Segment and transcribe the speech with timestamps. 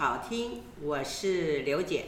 [0.00, 2.06] 好听，我是刘姐。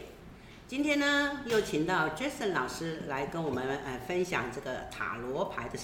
[0.67, 5.79] 今天呢，又请到 Jason 老师来跟我们呃分享这个塔罗牌的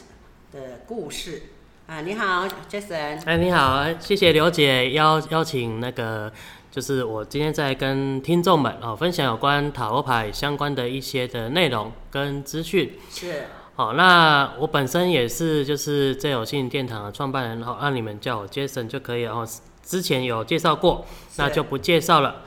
[0.58, 1.42] 的故事
[1.86, 2.00] 啊。
[2.00, 3.22] 你好，Jason。
[3.26, 6.32] 哎，你好，谢谢刘姐邀邀请那个，
[6.70, 12.94] 就是我今天在跟听众们哦分享有关塔罗牌相关的一些的内容跟资讯。
[13.10, 13.48] 是。
[13.74, 19.34] 好，那我本身也是就是最有幸殿堂的创办人，然后，让你们叫我 Jason 就可以了。
[19.34, 19.46] 哦，
[19.88, 21.06] 之前有介绍过，
[21.36, 22.42] 那就不介绍了。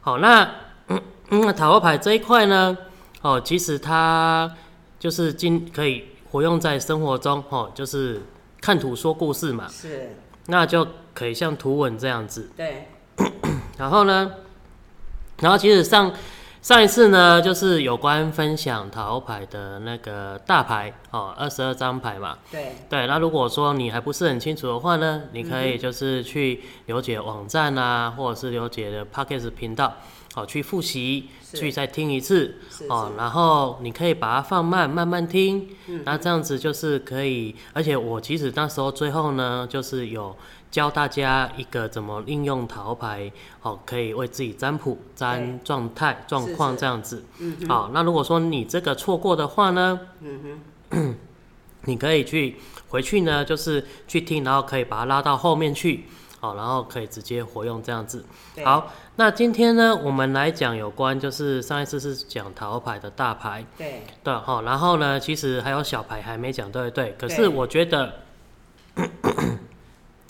[0.00, 0.48] 好，那
[0.86, 2.78] 嗯嗯，塔罗牌这一块呢，
[3.22, 4.48] 哦，其实它
[5.00, 8.22] 就是今可以活用在生活中，哦，就是
[8.60, 9.66] 看图说故事嘛。
[9.66, 10.16] 是。
[10.46, 12.52] 那就可以像图文这样子。
[12.56, 12.86] 对。
[13.76, 14.30] 然后呢，
[15.40, 16.12] 然后其实上。
[16.64, 22.38] 上一次呢，就是有关分享桃牌的那个大牌哦，二十二张牌嘛。
[22.50, 29.92] 对对，那如果说你还不是很清楚的话呢，你可以就是去刘姐网站啊，或者是刘姐的 Podcast 频道，
[30.36, 32.54] 哦，去复习，去再听一次
[32.88, 35.68] 哦，然后你可以把它放慢，慢慢听。
[36.06, 40.34] 那这样子就是可以，而且我其实那时候最后呢，就是有。
[40.74, 43.30] 教大家一个怎么应用塔罗牌，
[43.62, 47.24] 哦，可以为自己占卜、占状态、状况这样子。
[47.38, 50.58] 嗯，好，那如果说你这个错过的话呢，嗯
[50.90, 51.14] 哼，
[51.86, 52.56] 你可以去
[52.88, 56.06] 回去呢，就是去听，然后可以把它拉到后面去，
[56.40, 58.24] 好，然后可以直接活用这样子。
[58.64, 68.12] 好，那今天呢，我们来讲有关，就是上一次是讲塔罗牌的大牌，对，对，好，然后呢，其实还有小牌还没讲，对对，可是我觉得。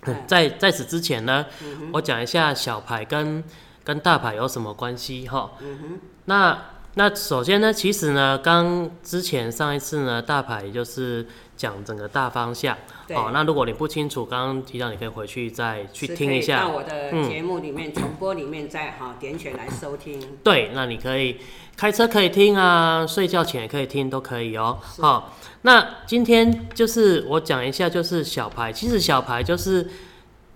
[0.27, 3.43] 在在此之前呢，嗯、我讲一下小牌跟
[3.83, 5.99] 跟大牌有什么关系哈、嗯。
[6.27, 6.59] 那
[6.95, 11.27] 那首先呢，其实呢，刚之前上一次呢，大牌就是
[11.57, 12.77] 讲整个大方向。
[13.11, 16.61] 哦，那如果你不清楚，刚刚提到你可以回去再去听一下。
[16.61, 20.21] 到我的节目里面、嗯、重播里面再哈点选来收听。
[20.43, 21.39] 对，那你可以
[21.77, 24.79] 开车可以听啊，睡觉前也可以听，都可以哦。
[24.99, 25.35] 好。
[25.67, 29.89] 那今天就是我讲一下，就是小牌，其实小牌就是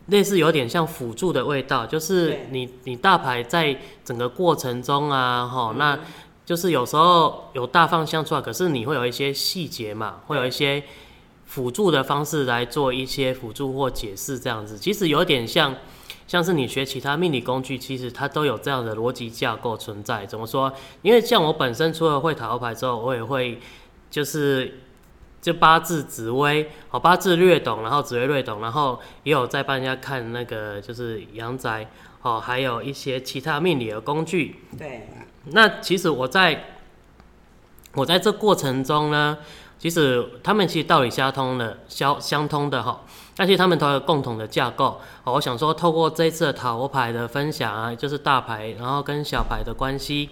[0.09, 5.99] 类似有点像辅助的味道，就是你你大牌在整个过程中啊，哈，那
[6.45, 10.85] 就是有时候有大方向出来，可是你会有一些细节嘛，会有一些
[11.49, 15.75] 辅助的方式来做一些辅助或解释这样子，其实有点像
[16.29, 20.25] 像是你学其他命理工具，其实它都有这样的逻辑架构存在。
[20.25, 20.73] 怎么说？
[21.03, 23.59] 因为像我本身除了会塔罗牌之后，我也会
[24.09, 24.81] 就是。
[25.41, 31.89] 就八字紫微，好，八字略懂，然后紫微略懂，然后也有在帮人家看那个就是阳宅，
[32.23, 34.57] 哦，还有一些其他命理的工具。
[34.77, 35.09] 对。
[35.53, 36.81] 那其实我在，
[37.95, 39.39] 我在这过程中呢，
[39.79, 43.01] 其实他们其实道理相通的，相相通的哈。
[43.37, 50.29] 但是他们都有共同的架构，哦，我想说透过这一次的塔罗牌的分享啊，就是大牌，然后跟小牌的关系，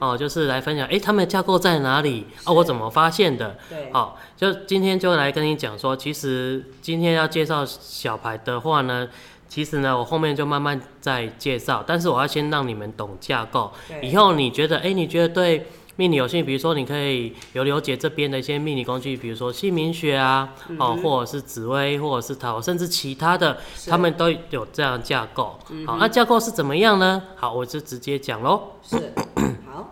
[0.00, 2.26] 哦，就是来分享，哎，他们的架构在哪里？
[2.46, 3.54] 哦，我怎么发现的？
[3.68, 9.06] 对，好，就今天就来跟你讲说，其实今天要介绍小牌的话呢，
[9.46, 15.66] 其实呢，我后面就慢慢再介绍，但是我要先让你们懂架构，以后你觉得，哎，你觉得对？
[15.98, 20.48] 命理有兴趣，比如说你可以有了解这边的一些命理工具，比如说姓名学啊，
[20.78, 25.58] 哦、嗯，或者是紫微，或者是塔罗，甚至其他的，他们都有这样架构。
[25.70, 27.20] 嗯、好，那架构是怎么样呢？
[27.34, 28.74] 好，我就直接讲喽。
[28.80, 29.12] 是，
[29.66, 29.90] 好，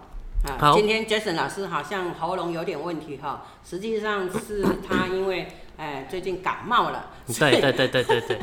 [0.61, 0.77] 好。
[0.77, 7.11] 今天 Jason 老师好像喉咙有点问题哈，实际上是他因为哎最近感冒了。
[7.27, 8.39] 对对对对对对。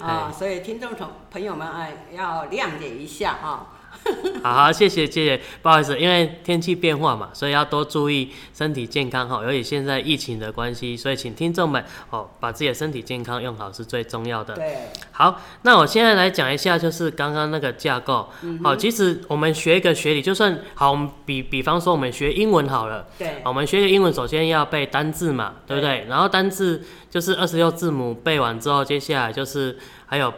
[0.00, 3.74] 啊， 所以听众朋朋友们哎要谅解一下哈。
[4.42, 9.42] 好好，谢谢谢谢，不好意思，因为天气变化嘛，所以要多注意身体健康哈。
[9.42, 14.54] 由于现在疫情的关系，所以请听众们哦，把自己的身体健康用好是最重要的。
[14.54, 18.28] 对，好，那我现在来讲一下，就是刚刚那个架构。
[18.42, 18.60] 嗯。
[18.62, 23.06] 好，其实我们学一个学理，就算好，我们比比方说我们学英文好了。
[23.18, 23.42] 对。
[23.44, 26.02] 我们学个英文，首先要背单字嘛，对不对？
[26.02, 26.06] 对。
[26.08, 29.76] 然后单字就是二十六字母背完之后，接下来就是
[30.06, 30.32] 还有。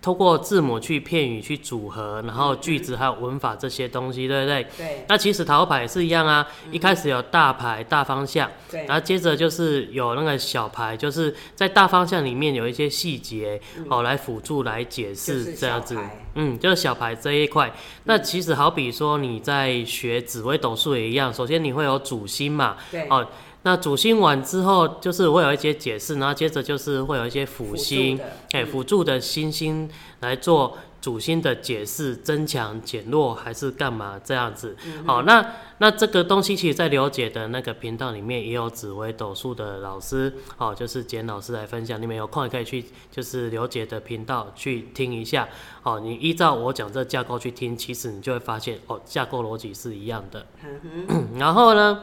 [0.00, 4.66] 透过字母去片语去组合，然后句子还有文法这些东西，对不对？
[4.76, 5.04] 对。
[5.08, 8.86] 那其实塔罗牌也是一样啊，一开始有大牌大方向，对。
[8.86, 15.98] 然后接着就是有那个小牌，就是在大方向里面有一些细节，哦，来辅助来解释这样子。
[16.36, 17.72] 嗯，就是小牌这一块。
[18.04, 23.08] 那其实好比说你在学紫微斗数也一样，首先你会有主星嘛，对。
[23.08, 23.26] 哦。
[23.68, 28.18] 那主星完之后，就是会有一些解释，然后接着就是会有一些辅星，
[28.52, 29.86] 哎，辅助的星星
[30.20, 34.74] 来做主星的解释增强、减弱还是干嘛这样子？
[34.86, 42.00] 嗯、好，那那这个东西其实，在刘姐的那个频道里面也有紫微斗数的老师，哦，就是简老师来分享。
[42.00, 45.46] 你们有空也可以去，就是刘姐的频道去听一下。
[45.82, 50.46] 哦，你依照我讲这架构去听，其实你就会发现，哦，架构逻辑是一样的。
[50.64, 52.00] 嗯、 然后呢，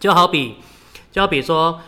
[0.00, 0.56] 就好比，
[1.12, 1.80] 就好比说，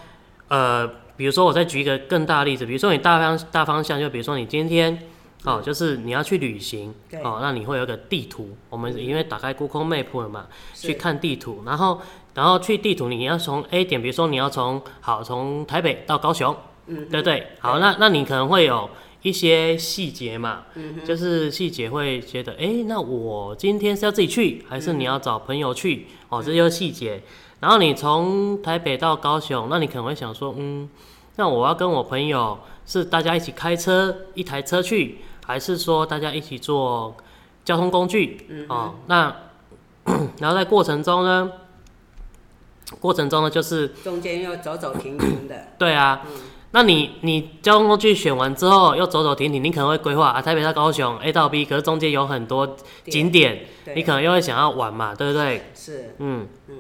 [0.49, 0.87] 呃，
[1.17, 4.99] 比如说我再举一个更大的例子，比如说你大方大方向，就比如说你今天。
[5.45, 6.93] 哦，就是你要去旅行，
[7.23, 8.57] 哦，那你会有一个地图。
[8.69, 12.01] 我们因为打开 Google Map 了嘛，去看地图，然后
[12.35, 16.57] 然后去地图，你要从 A 点，比如说你要从好从台北到高雄，
[16.87, 17.47] 嗯，对不对？
[17.61, 18.91] 好，那那你可能会有
[19.23, 26.09] 一些细节嘛，嗯，就是细节会觉得，哎，那我今天是要自己去，还是你要找朋友去？
[26.29, 27.23] 哦，这就是细节。
[27.61, 30.89] 然后你从台北到高雄，那你可能会想说，嗯，
[31.37, 35.19] 那我要跟我朋友是大家一起开车，一台车去。
[35.49, 37.17] 还是说大家一起坐
[37.65, 39.33] 交通工具，嗯、哦，那
[40.43, 41.49] 然后在过程中呢，
[42.99, 46.33] 过程中呢就是中间要走走停停的， 对啊，嗯、
[46.73, 55.71] 那你你交通工具选完之后又走走停停，你可能会规划啊台北到高雄 A 到 B，可是中间有很多景点，你可能又会想要玩嘛，对不对？
[55.77, 56.49] 是，嗯。
[56.67, 56.77] 嗯，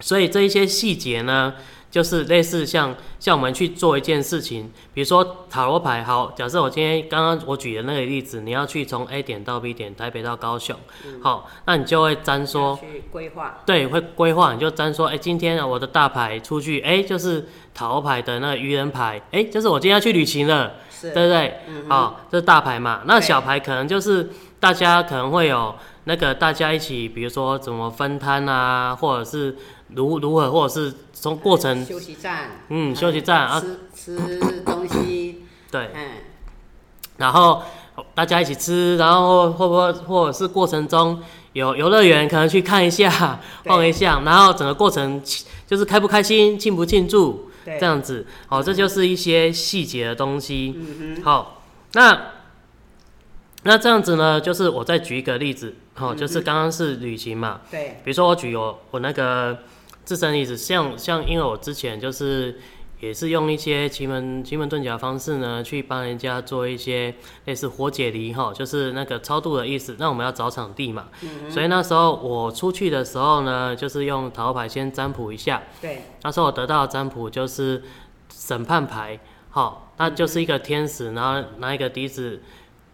[0.00, 1.54] 所以这一些细节呢。
[1.90, 6.04] 就是类似像像我们去做一件事情，比如说塔罗牌。
[6.04, 10.76] 好，假设我今天刚刚我举的那个例子，你要去从 A 点到 B 点，台北到高雄。
[11.06, 13.62] 嗯、好，那你就会粘说，去规划。
[13.64, 21.60] 对，会规划，你就粘说，哎、欸，今天我的大牌出去，哎、欸，就是塔罗牌的那个愚人牌，哎、欸，就是我今天要去旅行了，是对不对？
[21.68, 23.00] 嗯、好，这是大牌嘛。
[23.06, 24.28] 那小牌可能就是
[24.60, 25.74] 大家可能会有
[26.04, 29.56] 那个大家一起，比如说怎么分摊啊，或者是。
[29.94, 33.58] 如如何，或者是从过程休息站，嗯，休息站啊，
[33.94, 36.10] 吃吃东西， 对，嗯，
[37.16, 37.62] 然后
[38.14, 41.22] 大家一起吃，然后会不会或者是过程中
[41.54, 45.22] 有游乐园可能去看一下，晃一下，然后整个过程
[45.66, 50.78] 就是开不开心，庆不庆祝，这样子，好，这就是一些细节的东西，
[51.24, 51.62] 好，
[51.94, 52.32] 那
[53.62, 59.58] 那这样子呢，就是我再举一个例子，哦，就是刚刚是旅行嘛，对，比如说我举我我那个。
[60.08, 62.58] 自身例子，像像，因为我之前就是
[62.98, 67.14] 也是用一些奇门奇门遁甲的方式呢，去帮人家做一些
[67.44, 69.96] 类似活解离哈，就是那个超度的意思。
[69.98, 75.62] 那我们要找场地嘛，嗯、所以那时候我出去的时候呢，就是用塔罗牌先占卜一下。
[75.78, 77.82] 对，那时候我得到的占卜就是
[78.34, 79.20] 审判牌，
[79.50, 82.40] 好，那就是一个天使，然后拿一个笛子。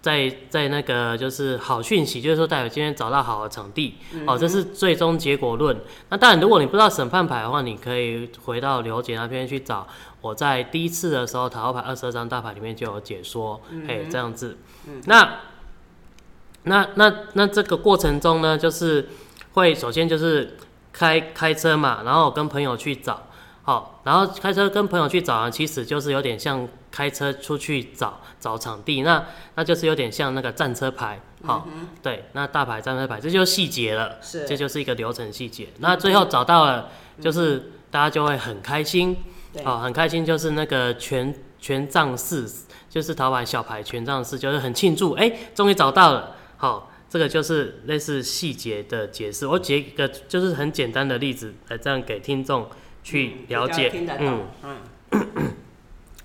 [0.05, 3.95] 在在那个就是好讯息，就是说代表今天找到好的场地，
[4.27, 5.75] 哦，这是最终结果论。
[6.11, 9.87] 那当然，如果你不知道审判牌的话，你可以回到刘姐那边去找。
[10.21, 13.59] 我在第一次的时候，塔罗牌二十二张大牌里面就有解说，
[13.89, 14.59] 哎、嗯，这样子。
[14.87, 15.41] 嗯、那
[16.65, 19.09] 那那那这个过程中呢，就是
[19.55, 20.59] 会首先就是
[20.93, 23.23] 开开车嘛，然后跟朋友去找。
[23.63, 29.27] 好，然后开车跟朋友去找啊，其实就是有点像开车出去找找场地，那
[29.57, 31.67] 那就是有点像那个战车牌，好，
[32.01, 35.67] 对，那大牌战车牌，这就是细节了，是，这就是一个流程细节。
[35.81, 36.89] 那最后找到了，
[37.21, 39.17] 就是大家就会很开心，
[39.65, 42.49] 好、很开心，就是那个权权杖四，
[42.89, 49.49] 就是桃牌小牌权杖四，就是很庆祝，哎，终于找到了，好，这个就是类似细节的解释。
[49.49, 52.69] 我举一个就是很简单的例子来这样给听众。
[53.07, 54.79] 去了解，嗯嗯，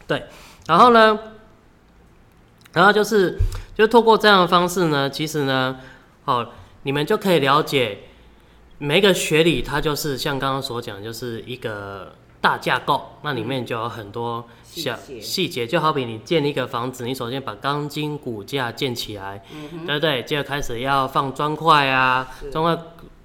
[0.07, 0.23] 对，
[0.69, 1.17] 然后呢，
[2.73, 3.39] 然后就是，
[3.75, 5.77] 就透过这样的方式呢，其实呢，
[6.25, 6.47] 哦，
[6.83, 8.01] 你们就可以了解
[8.77, 20.21] 每一个学理，它就是像刚刚所讲，就是一个大架构，那里面就有很多小细节，就好比你建一个房子，你首先把钢筋骨架建起来，嗯，对不对？
[20.21, 22.77] 接着开始要放砖块啊，砖块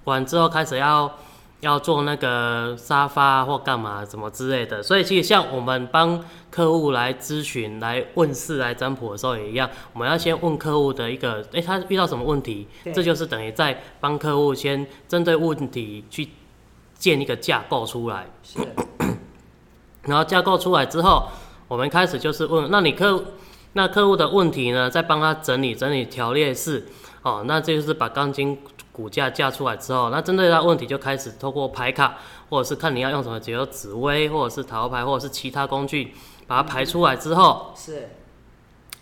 [0.04, 1.14] 完之后开始要。
[1.64, 12.68] 要做那个沙发或干嘛什么之类的，所以其实像我们帮客户来咨询、来问事、来占卜的时候也一样，我们要先问客户的一个，诶、欸，他遇到什么问题？
[12.94, 16.28] 这就是等于在帮客户先针对问题去
[16.98, 18.26] 建一个架构出来。
[18.42, 18.58] 是。
[20.04, 21.28] 然后架构出来之后，
[21.66, 23.24] 我们开始就是问，那你客
[23.72, 24.90] 那客户的问题呢？
[24.90, 26.86] 再帮他整理整理条列式，
[27.22, 28.58] 哦，那这就是把钢筋。
[28.94, 32.16] 骨架架出来之后，那针对他问题就开始透过排卡，
[32.48, 36.12] 或者是看你要用什么，比如紫薇，或者是塔罗牌，或者是其他工具，
[36.46, 38.10] 把它排出来之后，是，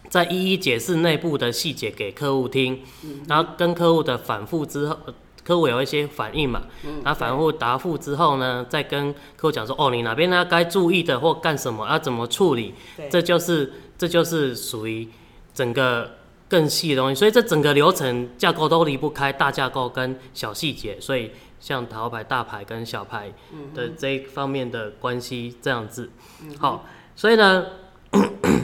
[0.09, 2.81] 再一一解释内部的细节给客户听，
[3.29, 4.97] 然后跟客户的反复之后，
[5.45, 6.63] 客户有一些反应嘛，
[7.05, 12.73] 然后反复答复之后呢，再跟客户讲说，哦，你哪边呢该注意的或干什么，要怎么处理，
[13.11, 15.07] 这就是这就是属于
[15.53, 16.22] 整个。
[16.53, 23.33] 更细的东西，所以这整个流程架构都离不开大架构跟小细节，所以像塔罗牌大牌跟小牌
[23.75, 26.11] 的这一方面的关系这样子。
[26.59, 26.85] 好，
[27.17, 27.65] 所以呢，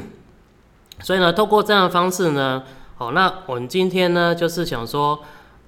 [1.01, 2.63] 所以呢，透过这样的方式呢，
[2.97, 5.19] 好，那我们今天呢就是想说，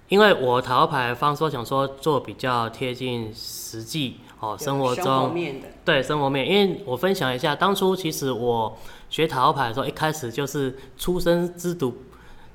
[0.09, 4.19] 因为我塔罗牌方说，想说做比较贴近实际。
[4.41, 5.37] 哦，生活中
[5.85, 8.75] 对生活面，因为我分享一下，当初其实我
[9.11, 11.93] 学塔罗牌的时候，一开始就是出生之犊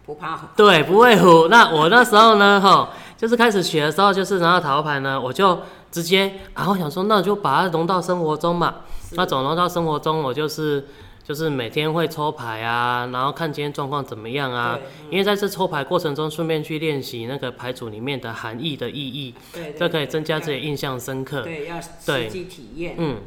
[0.06, 1.48] 不怕虎，对，不会虎。
[1.48, 5.60] 那我那时候呢，哈，就是开始学的时候，就是拿到塔罗牌呢，我就
[5.92, 8.76] 直接，然后想说，那就把它融到生活中嘛。
[9.12, 10.22] 那总融到生活中？
[10.22, 10.86] 我就是。
[11.28, 14.78] 就是每天会抽牌啊，然后看今天状况怎么样啊。
[14.80, 21.42] 嗯、因为在这抽牌过程中，顺便去练习那个牌组里面的含义的意义，对，这可以增加自己印象深刻。
[21.42, 22.94] 对，要实际体验。
[23.00, 23.18] 嗯，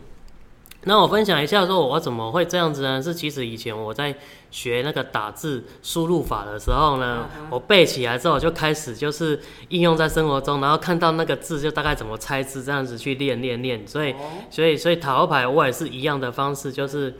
[0.85, 3.03] 那我分享一下，说我怎么会这样子呢？
[3.03, 4.15] 是其实以前我在
[4.51, 13.87] 学那个打字输入法的时候呢，嗯、我背起来之后就开始就是应用在生活中，然后看到那个字就大概怎么猜字，这样子去练练练。
[13.87, 14.17] 所以，哦、
[14.51, 17.15] 所以，所以塔罗牌我也是一样的方式，就是。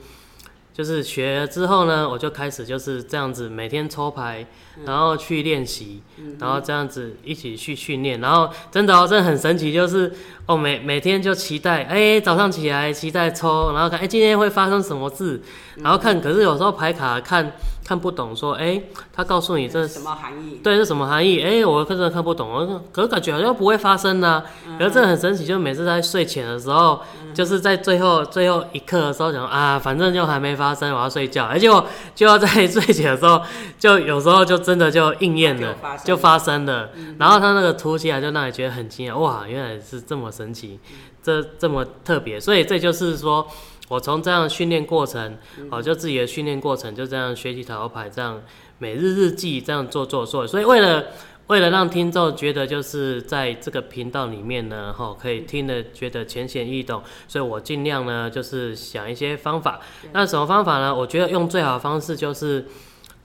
[0.79, 4.45] 就是学了之后呢，我就开始就是这样子每天抽牌，
[4.85, 6.01] 然后去练习，
[6.39, 10.09] 然后这样子一起去训练，然后真的哦，真的很神奇，就是
[10.45, 15.41] 哦每每天就期待，哎早上起来期待抽，然后看哎今天会发生什么事，
[15.75, 17.51] 然后看，可是有时候牌卡看
[17.89, 18.79] 看不懂，说哎
[19.11, 20.59] 他告诉你这是什么含义？
[20.63, 21.41] 对，是什么含义？
[21.41, 24.43] 哎我真的看不懂，我可是感觉好像不会发生呢，
[24.77, 27.01] 可是这很神奇，就每次在睡前的时候，
[27.33, 33.41] 就是在最后最后一刻的时候想啊反正就还没发生，我要睡觉，而且我就要在睡前的时候，
[33.79, 34.59] 就有时候就。
[34.59, 36.89] 真的就应验了，就发生了。
[37.17, 40.77] 然后他那个突起来，就让你觉得很惊讶，哇，原来是这么神奇，
[41.23, 42.39] 这这么特别。
[42.39, 43.47] 所以这就是说
[43.89, 45.37] 我从这样训练过程，
[45.69, 48.41] 哦，就自己的训练过程，就这样学习塔罗牌，这样
[48.77, 50.47] 每日日记这样做做做。
[50.47, 51.07] 所以为了
[51.47, 59.81] 为了让听众觉得就是在这个频道里面呢，哈，可以听得觉得浅显易懂，所以我尽量呢就是想一些方法。
[60.13, 60.95] 那什么方法呢？
[60.95, 62.65] 我觉得用最好的方式就是。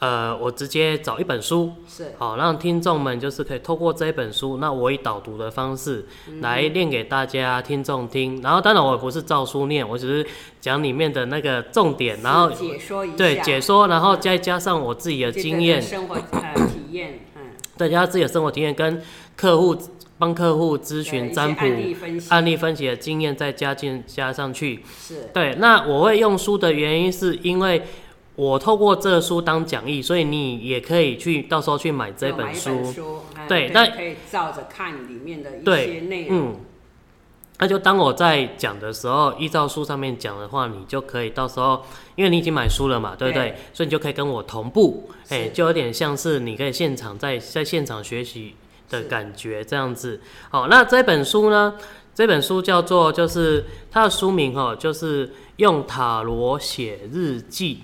[0.04, 6.04] 呃，我直接找一本书，是好让听众们就是可以透过这一本书，那我以导读的方式
[6.42, 8.42] 来念给大家听众听。
[8.42, 10.28] 然后当然我也不是照书念，我只是
[10.60, 19.00] 讲里面的那个重点，然后解说一下，对解说，然后再加上我自己的经验、生活呃体验，嗯， 再，加上自己的生活体验跟
[19.34, 19.74] 客户
[20.18, 21.64] 帮客户咨询占卜
[22.28, 25.54] 案例分析的经验再加进加上去，是对。
[25.54, 27.80] 那我会用书的原因是因为。
[28.36, 32.92] 我透过这个书当讲义，所以你也可以去到时候去买这本书。
[33.46, 36.38] 对，那可以照着看里面的一些内容。
[36.38, 36.56] 嗯，
[37.58, 41.84] 那就当我在讲的时候，依照书上面讲的话，你就可以到时候，
[42.16, 43.50] 因为你已经买书了嘛，对不对？
[43.50, 48.56] 对，所以你就可以跟我同步，哎、欸，就有点像是你可以现场在在现场学习
[48.90, 50.20] 的感觉这样子。
[50.50, 51.74] 好，那这本书呢？
[52.14, 57.80] 这本书叫做就是它的书名哈，就是用塔罗写日记。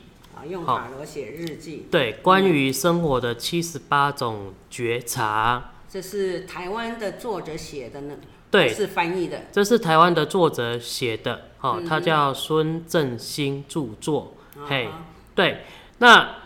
[0.46, 5.72] 用塔罗写日记，对，关于生活的七十八种觉察。
[5.88, 8.16] 这是台湾的作者写的呢？
[8.50, 9.46] 对，是翻译的。
[9.52, 14.34] 这是台湾的作者写的，哦，他叫孙正兴著作。
[14.66, 14.88] 嘿，
[15.34, 15.64] 对，
[15.98, 16.36] 那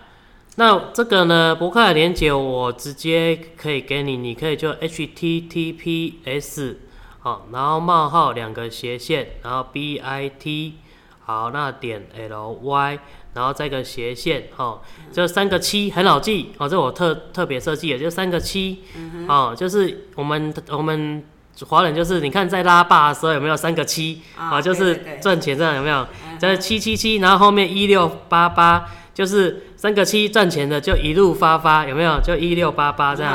[0.57, 6.77] 那这个呢，博客的连接我直接可以给你，你可以就 https
[7.21, 10.73] 好，然后冒号两个斜线，然后 bit
[11.21, 12.99] 好，那点 ly。
[13.35, 14.81] 然后再一个斜线，哦，
[15.13, 21.23] 这三个七很好记，哦，这我特特别设计的，就三个七，嗯、哦，就是我们我们
[21.67, 26.07] 华人就是你看在拉霸的时候有没有三个七，啊、哦，就是赚钱这样有没有？
[26.39, 32.21] 这是七七七，然后后面一六八八，就是三个七赚钱的就一路发发，有没有？
[32.21, 33.35] 就一六八八这样，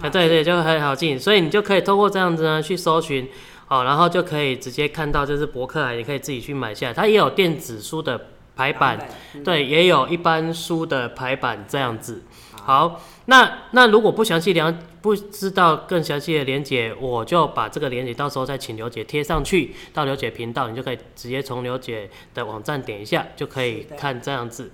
[0.00, 3.28] 啊，对对，就很好记，所以你就可以通过这样子呢去搜寻，
[3.68, 8.20] 哦，然后就可以直接看到就是博客啊，你可以自己去买下来，它也有电子书的。
[8.56, 8.98] 排版，
[9.44, 12.22] 对，也有一般书的排版这样子。
[12.54, 24.72] 好，那那如果不详细了，不知道更详细的连接，我就把这个连接到时候再请刘姐贴上去到刘姐频道，你就可以直接从刘姐的网站点一下，就可以看这样子。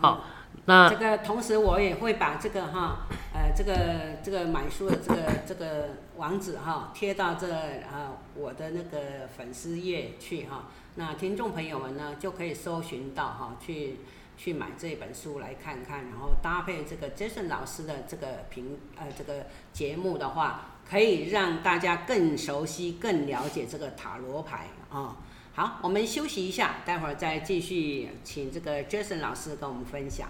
[0.00, 0.24] 好，
[0.66, 10.68] 那这个同时我也会把这个哈，呃，这个这个买书的这个这个网址哈贴到这啊我的那个粉丝页去哈。
[10.96, 13.96] 那听众朋友们呢，就可以搜寻到哈，去
[14.36, 25.16] 去买这本书来看看，然后搭配这个 Jason 老师的这个评呃这个节目的话，可以让大家更熟悉、更了解这个塔罗牌啊、
[25.54, 30.28] 好，我们休息一下，待会儿再继续请这个 Jason 老师跟我们分享。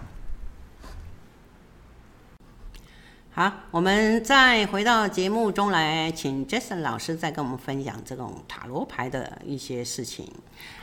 [3.33, 10.29] 好，我们再回到节目中来，请 Jason 老师再跟我们分享这种塔罗牌的一些事情。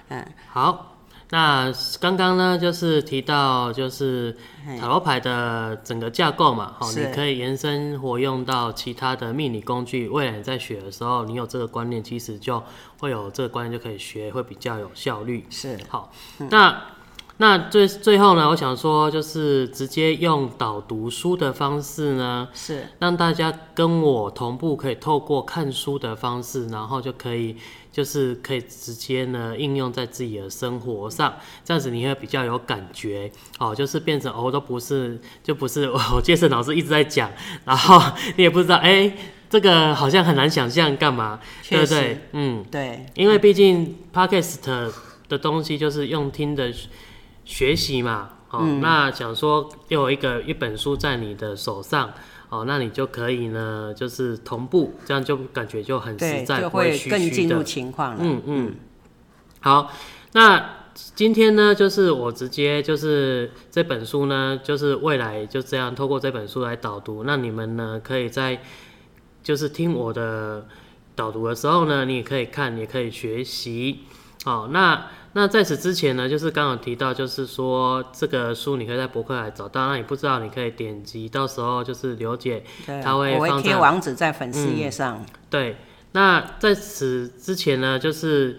[0.08, 0.94] 嗯，好。
[1.30, 4.34] 那刚刚呢，就是提到就是
[4.80, 10.08] 塔罗牌的整个架构嘛，好，你可以延伸活用到其他的命理工具。
[10.08, 12.64] 未来你在学的时候，你有这个观念，其实就
[12.98, 15.46] 会有这个观念就可以学，会比较有效率。
[15.50, 16.10] 是，好，
[16.48, 16.82] 那。
[17.40, 22.84] 那最最后呢，我想说，就是直接用导读书的方式呢，是。
[22.98, 27.54] 让大家跟我同步，可以透过看书的方式，然后就可以
[27.92, 31.32] 就是可以直接呢应用在自己的生活上，
[31.64, 33.30] 这样子你会比较有感觉。
[33.60, 37.30] 哦，就是变成哦都不是就不是我杰森老师一直在讲，
[37.64, 38.02] 然后
[38.34, 39.16] 你也不知道哎、欸、
[39.48, 42.20] 这个好像很难想象干嘛，对不对？
[42.32, 44.90] 嗯，对，因为毕竟 Podcast
[45.28, 46.72] 的东西就是用听的。
[47.48, 52.12] 学习嘛，哦，嗯、那想说又有一个一本书在你的手上，
[52.50, 58.18] 哦，那你就可以呢，就是同步，这样就感觉就很实在，就会更进入情况了。
[58.20, 58.74] 嗯嗯。
[59.60, 59.90] 好，
[60.32, 60.62] 那
[61.14, 68.60] 今天呢，就是我直接就是这本书呢，就是未来就这样透过这本书来导读，那你们呢，可以在
[69.42, 70.66] 就是听我的
[71.16, 74.00] 导读的时候呢，你也可以看，也可以学习。
[74.44, 75.06] 好，那。
[75.34, 79.86] 那在此之前呢，就是刚刚提到，就是说这个书你可以在博客来找到。
[79.86, 82.64] 那你不知道，你可以点击，到时候就是刘姐，
[83.02, 85.26] 她会放贴网址在粉丝页上、嗯。
[85.50, 85.76] 对，
[86.12, 88.58] 那在此之前呢，就是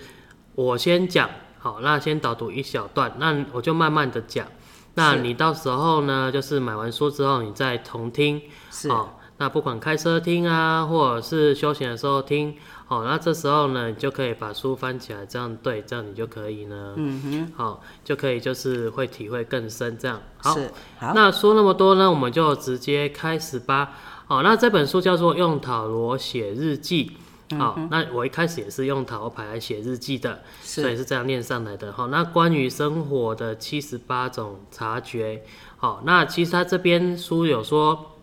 [0.55, 4.45] 我先讲，好，那先导读一小段，那我就慢慢的讲。
[4.93, 8.41] 那你到时候呢，就是买完书之后，你再重听。
[8.71, 8.89] 是。
[9.39, 12.55] 那不管开车听啊，或者是休闲的时候听。
[12.85, 20.19] 好，那这时候呢，你就可以把书翻起来，这样对，这样你就可以呢，嗯哼，好，就可以就是会体会更深，这样。
[20.37, 20.55] 好，
[20.99, 23.91] 好，那说那么多呢，我们就直接开始吧。
[24.27, 27.11] 好，那这本书叫做《用塔罗写日记》。
[27.57, 31.91] 好，那我一开始也是用塔罗牌来写日记的，是所以是这样念上来的。
[31.91, 35.43] 好，那关于生活的七十八种察觉。
[35.77, 38.18] 好，那其实他这边书有说，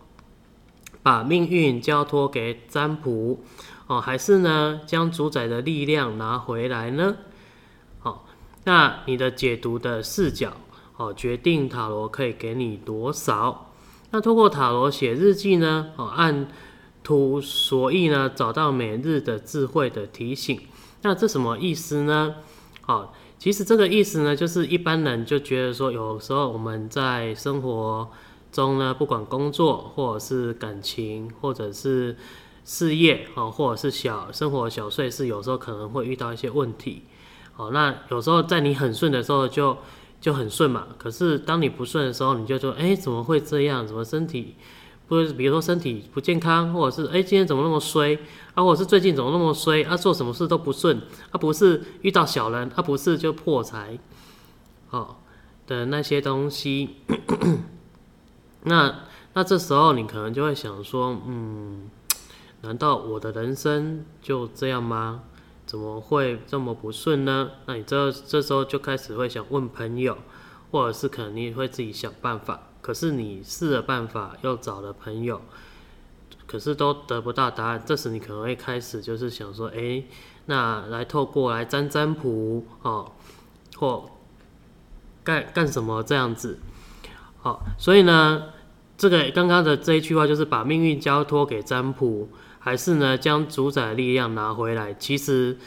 [1.07, 3.39] 把命运交托给占卜。
[3.87, 7.15] 哦，还是呢，将主宰的力量拿回来呢？
[7.99, 8.25] 好，
[8.65, 10.51] 那你的解读的视角，
[10.97, 13.71] 哦，决定塔罗可以给你多少。
[14.11, 15.93] 那通过塔罗写日记呢？
[15.95, 16.49] 哦，按
[17.05, 20.59] 图索骥呢，找到每日的智慧的提醒。
[21.03, 22.35] 那这什么意思呢？
[22.81, 28.09] 好，其实这个意思呢，就是一般人就觉得说，有时候我们在生活
[28.51, 32.15] 中呢，不管工作或者是感情，或者是
[32.63, 37.03] 事业哦，或者是小生活小碎事，有时候可能会遇到一些问题，
[37.55, 39.77] 哦，那有时候在你很顺的时候就
[40.19, 43.85] 就很顺嘛，可是当你不顺的时候，你就说，哎，怎么会这样？
[43.85, 44.55] 怎么身体
[45.07, 48.17] 不，比如说身体不健康，或者是哎，今天怎么那么衰？
[48.55, 49.83] 啊，或者是最近怎么那么衰？
[49.83, 53.97] 啊，做什么事都不顺，啊，不是遇到小人，啊，不是就破财，
[54.89, 55.15] 哦
[55.67, 56.95] 的那些东西，
[58.67, 58.95] 那
[59.33, 61.89] 那这时候你可能就会想说，嗯。
[62.61, 65.21] 难道我的人生就这样吗？
[65.67, 67.51] 怎么会这么不顺呢？
[67.67, 70.17] 那你这这时候就开始会想问朋友，
[70.71, 72.63] 或者是可能你会自己想办法。
[72.81, 75.39] 可是你试了办法，又找了朋友，
[76.47, 77.83] 可是都得不到答案。
[77.85, 80.03] 这时你可能会开始就是想说，哎，
[80.47, 83.11] 那来透过来占占卜哦，
[83.75, 84.09] 或
[85.23, 86.57] 干干什么这样子？
[87.39, 88.45] 好，所以呢，
[88.97, 92.29] 这个刚刚的这一句话就是把命运交托给占卜。
[92.59, 94.93] 还是呢，将主宰力量拿回来。
[94.95, 95.57] 其实，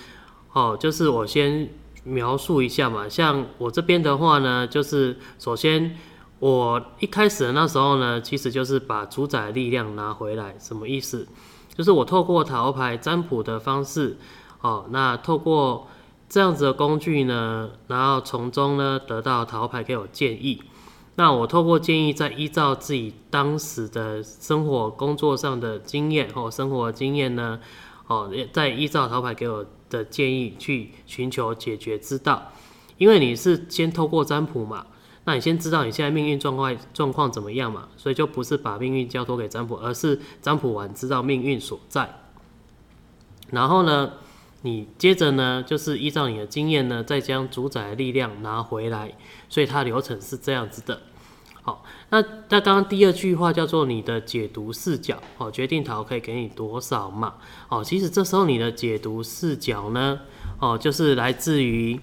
[0.53, 1.71] 哦，就是我先
[2.05, 3.09] 描述一下嘛。
[3.09, 5.97] 像我这边的话呢，就是首先
[6.41, 10.55] 我一开始的那时候呢，其实就是把主宰力量拿回来。
[10.59, 11.27] 什么意思？
[11.75, 14.19] 就是我透过塔罗牌占卜的方式，
[14.61, 15.89] 哦，那透过
[16.29, 20.61] 这样子的工具呢，然后从中呢得到塔罗牌给我建议。
[21.21, 27.61] 那我透过建议，再依照自己当时的生活、工作上的经验或，生活经验呢，
[28.07, 32.51] 哦，再依照塔罗牌给我的建议去寻求解决之道。
[32.97, 34.87] 因为你是先透过占卜嘛，
[35.25, 42.19] 那你先知道你现在命运状况状况怎么样嘛，所以就不是把命运交托给占卜，而是占卜完知道命运所在。
[43.51, 44.13] 然后呢，
[44.63, 49.13] 你接着呢，就是依照你的经验呢，再将主宰的力量拿回来。
[49.51, 51.03] 所以它流程是这样子的。
[51.63, 57.35] 好，那那刚刚第二句话叫做你的解读视角，哦，决定塔罗可以给你多少嘛？
[57.69, 60.21] 哦，其实这时候你的解读视角呢，
[60.59, 62.01] 哦，就是来自于，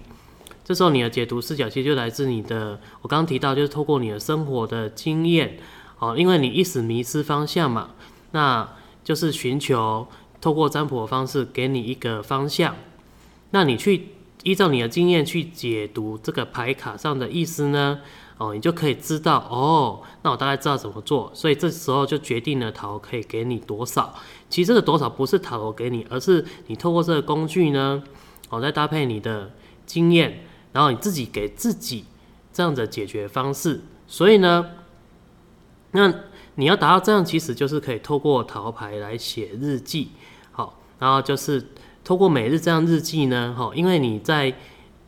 [0.64, 5.58] 这时候你的解读视角其实就来自你的，我刚刚提到就是透过你的生活的经验，
[5.98, 7.90] 哦，因为你一时迷失方向嘛，
[8.30, 8.68] 那
[9.02, 10.06] 就是寻求
[10.40, 12.76] 透过占卜的方式给你一个方向，
[13.50, 14.10] 那你去
[14.44, 18.00] 依照你的经验去解读这个牌卡上的意思呢，
[18.38, 24.14] 哦，你就可以知道哦，那我大概知道怎么做，所以这时候就决定了塔罗可以给你多少。
[24.48, 28.02] 其实这个多少不是塔罗给你，而是你透过这个工具呢，
[28.48, 29.50] 哦，再搭配你的
[29.84, 32.04] 经验，然后你自己给自己
[32.52, 33.80] 这样的解决方式。
[34.06, 34.64] 所以呢，
[35.90, 36.14] 那
[36.54, 40.12] 你要达到这样，其实就是可以透过塔罗牌来写日记，
[40.52, 41.66] 好，然后就是
[42.04, 44.54] 透过每日这样日记呢，哈，因为你在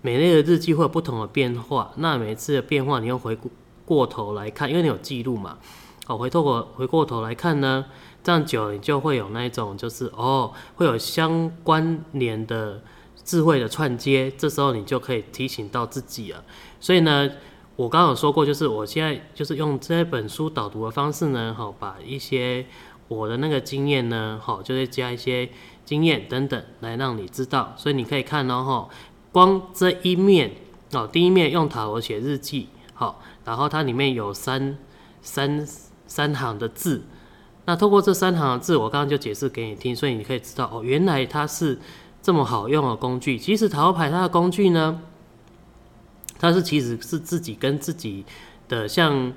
[0.02, 3.38] 每日的日记会有不同的变化，那每次的变化你又回
[3.84, 5.58] 过头来看，因为你有记录嘛，
[6.06, 7.84] 好，回透过回过头来看呢，
[8.22, 12.82] 这样久了你就会有那一种就是哦，会有相关联的
[13.24, 16.44] 智慧的串接，这时候你就可以提醒到自己了，
[16.80, 17.30] 所以呢。
[17.76, 22.66] 我刚刚有说过，就是我现在就是用这本书导读的方式呢，好，把一些
[23.08, 25.48] 我的那个经验呢，好，就是加一些
[25.86, 28.88] 经验等等来让你知道，所以你可以看哦，哈，
[29.32, 30.52] 光这一面
[30.92, 34.78] 哦，第一面用塔罗写日记，好，然后它里面有三
[35.22, 35.66] 三
[36.06, 37.02] 三行的字，
[37.64, 41.78] 那透过这三行的字，我刚刚就解释给你听，所以你可以知道哦，原来它是
[42.22, 43.38] 这么好用的工具。
[43.38, 45.02] 其实塔罗牌它的工具呢。
[46.42, 48.24] 它是其实是自己跟自己
[48.66, 49.30] 的，像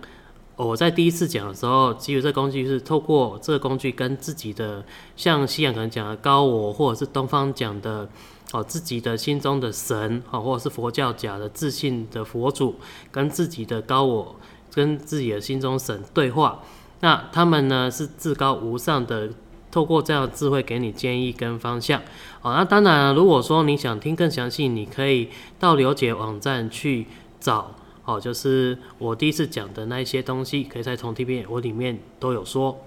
[0.56, 4.82] 我在第一次讲的时候，其实这工具是透过这个工具跟自己的，
[5.17, 8.08] 像西洋可能讲的高我，或者是东方讲的
[8.53, 12.75] 哦自己的心中的神，哦或者是佛教讲的自信的佛祖，
[13.11, 14.39] 跟自己的高我，
[14.73, 16.61] 跟自己的心中神对话。
[17.01, 19.29] 那他们呢是至高无上的。
[19.73, 21.99] 透过这样的智慧给你建议跟方向，
[22.41, 27.07] 好，那当然，如果说你想听更详细，你可以到刘姐网站去
[27.39, 27.71] 找，
[28.05, 32.81] 哦，就是我第一次讲的那一些东西，可以在同 T B 我里面都有说。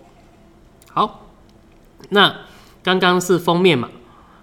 [0.92, 1.26] 好，
[2.10, 2.42] 那
[2.84, 3.90] 刚刚是封面嘛，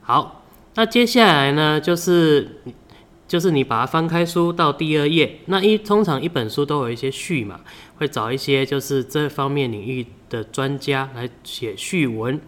[0.01, 0.42] 好，
[0.75, 2.73] 那接下来呢就是你。
[3.25, 7.61] 就是你把它翻开书到第二页，那一通常一本书都有一些序嘛，
[7.95, 12.39] 会找一些就是这方面领域的专家来写序文。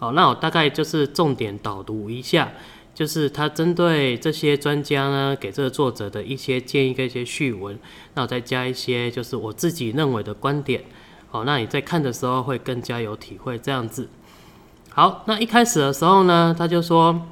[0.00, 2.50] 好，那我大概就是重点导读一下，
[2.92, 7.78] 就是他针对这些专家呢给这个作者的一些建议跟一些序文，
[8.14, 10.82] 那我再加一些就是我自己认为的观点。
[11.30, 14.08] 好，那你在看的时候会更加有体会这样子。
[14.90, 17.28] 好，那一开始的时候呢，他就说，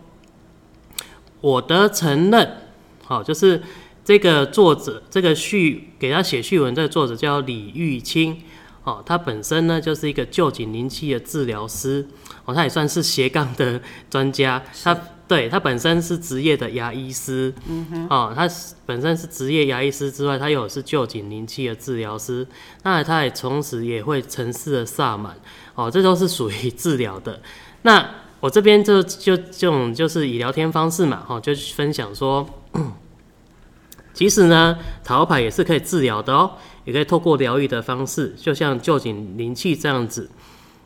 [1.40, 2.56] 我的承认。
[3.04, 3.60] 好，就是
[4.04, 8.40] 这个作者，这个序给他写序文，这个作者叫李玉清。
[8.82, 12.06] 哦，他本身呢就是一个旧景灵气的治疗师。
[12.44, 14.62] 哦，他也算是斜杠的专家。
[14.82, 14.98] 他
[15.28, 17.52] 对他本身是职业的牙医师。
[17.68, 18.06] 嗯哼。
[18.08, 18.48] 哦，他
[18.86, 22.46] 本身是职业牙医师之外，他又是旧景灵气的治疗师。
[22.82, 25.36] 那他也同时也会程式的萨满。
[25.74, 27.40] 哦，这都是属于治疗的。
[27.82, 28.08] 那
[28.40, 32.46] 我这边就就这种就是以聊天方式嘛，哈，就分享说。
[34.12, 36.50] 其实呢，塔罗牌也是可以治疗的哦，
[36.84, 40.28] 也可以透过疗愈的方式，就像臼井灵气这样子。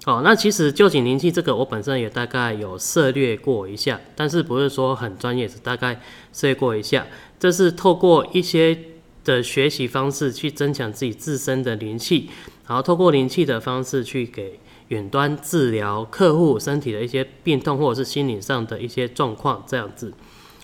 [0.05, 6.01] 哦，那其实臼井灵气这个我本身也大概有涉猎过一下，但是不是说很专业，只大概
[6.33, 7.07] 涉猎过一下。
[7.40, 8.79] 这是透过一些
[9.25, 12.29] 的学习方式去增强自己自身的灵气，
[12.69, 14.61] 然后透过灵气的方式去给
[14.94, 20.14] 远端治疗客户身体的一些病痛，或者是心理上的一些状况，这样子。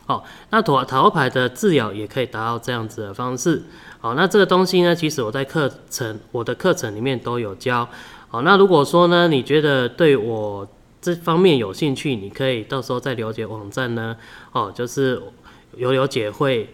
[0.07, 3.63] 好，那塔塔罗牌的治疗也可以达到这样子的方式。
[4.01, 7.89] 好，那这个东西呢，其实我在课程我的课程里面都有教。
[8.29, 10.67] 好，那如果说呢，你觉得对我
[11.03, 14.17] 这方面有兴趣，你可以到时候再了解网站呢，
[14.53, 15.21] 哦，就是
[15.77, 16.69] 有了解会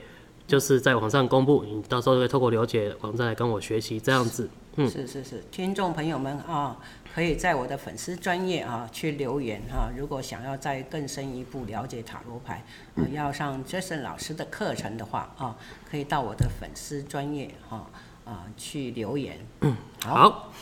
[0.47, 4.49] 就是在网上公布，你到时候会透过了解网站来跟我学习这样子。
[4.77, 6.77] 嗯，是是是，听众朋友们啊。
[7.15, 12.63] 可以在我的粉丝专业啊去留言哈、啊，如果想要再更深一步了解塔罗牌，
[12.95, 15.57] 啊、要上 Jason 老师的课程的话啊，
[15.91, 17.89] 可以到我的粉丝专业哈
[18.27, 19.39] 啊去留言。
[19.63, 20.53] 嗯，好。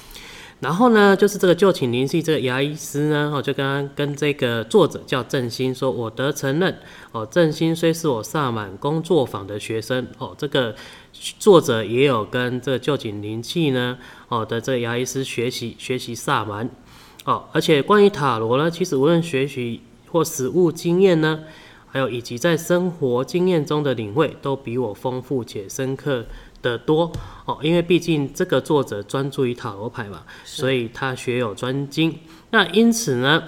[0.61, 6.79] 然后呢，就是这个就请联系这个牙医师呢，我就刚刚跟这个作者叫郑兴说，我得承认
[7.11, 10.77] 哦，郑兴虽是我萨满工作坊的学生哦，这个。
[11.39, 13.97] 作者也有跟这个旧井灵气呢，
[14.29, 16.69] 哦的这个牙医师学习学习萨满，
[17.25, 21.45] 哦，而且关于塔罗呢，其实无论学习或实务经验呢，
[21.87, 26.27] 还有以及在生活经验中的领会，都比我丰富且深刻
[26.61, 27.11] 得多，
[27.47, 32.19] 哦，因为毕竟这个作者专注于塔罗牌嘛，所以他学有专精。
[32.51, 33.43] 那因此呢，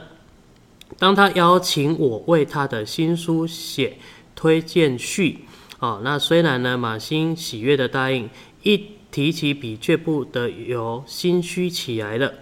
[0.98, 3.98] 当他邀请我为他的新书写
[4.34, 5.40] 推荐序。
[5.78, 8.30] 哦，那虽然呢，满心喜悦的答应，
[8.62, 12.32] 一提起笔，却不得由心虚起来了。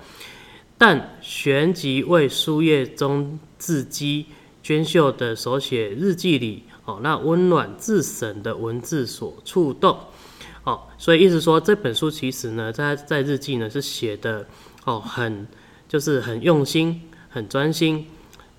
[0.79, 4.27] 但旋即为书页中字迹
[4.62, 9.99] 娟秀的手写日记里，哦，那温暖自省的文字所触动，
[10.64, 14.47] 哦，所以意思说这本书其实呢，在在日记呢是写的，
[14.85, 15.47] 哦，很
[15.88, 18.07] 就是很用心，很专心，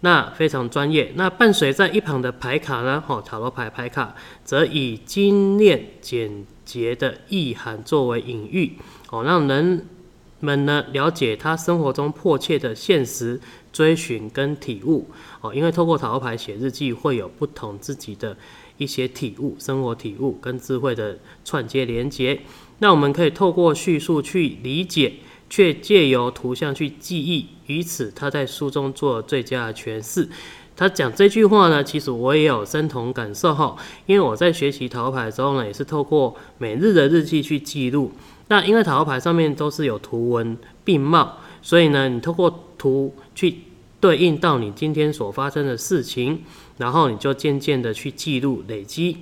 [0.06, 1.12] 那非常专业。
[1.16, 4.14] 那伴随在一旁的牌卡呢，哦，塔罗牌牌卡，
[4.44, 8.74] 则以精炼简洁的意涵作为隐喻，
[9.10, 9.88] 哦，让人
[10.42, 13.42] 们呢了解他生活中迫切的现实
[13.74, 15.10] 追寻跟体悟
[15.42, 18.38] 哦，因为透过塔罗牌写日记，会有不同自己的
[18.78, 22.40] 一些体悟、生活体悟跟智慧的串接连接。
[22.78, 25.14] 那我们可以透过叙述去理解，
[25.50, 27.48] 却借由图像去记忆。
[27.68, 30.30] 于此，他在书中做最佳的诠释。
[30.78, 38.12] 他讲这句话呢，其实我也有深同感受哈，因为我在学习塔罗牌的时候呢，也是透过每日的日记去记录。
[38.50, 43.62] 那因为塔罗牌上面都是有图文并茂，所以呢，你透过图去
[44.02, 46.44] 对应到你今天所发生的事情，
[46.78, 49.18] 然后你就渐渐的去记录累积。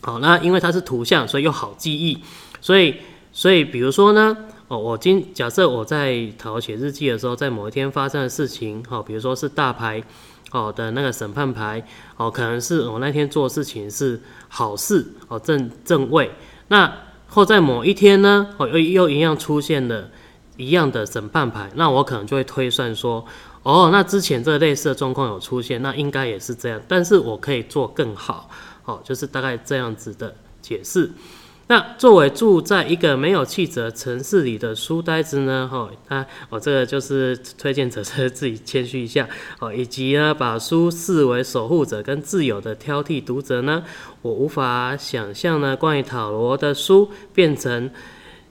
[0.00, 2.18] 好，那因为它是图像，所以又好记忆。
[2.60, 2.96] 所以，
[3.32, 4.36] 所以比如说呢，
[4.68, 10.02] 哦，我今假设我在塔罗写日记的时候，在某一天发生的事情，好，比如说是大牌，
[10.52, 11.84] 哦的那个审判牌，
[12.16, 16.30] 哦，可能是我那天做事情是好事，哦正正位，
[16.68, 16.92] 那。
[17.30, 20.08] 或在某一天呢，哦，又又一样出现了
[20.56, 23.22] 一样的审判牌，那我可能就会推算说，
[23.62, 28.48] 哦，那之前这类似的状况有出现，那应该也是这样，但是我可以做更好，
[28.86, 31.10] 哦，就是大概这样子的解释。
[31.70, 39.28] 那作为住在一个没有气质城市里的书呆子呢，哈，他哦，这个就是推荐者是 自己谦虚一下
[39.60, 43.84] 哦，以及呢，把书视为守护者跟自由的挑剔读者呢，
[44.22, 47.90] 我无法想象呢，关于塔罗的书变成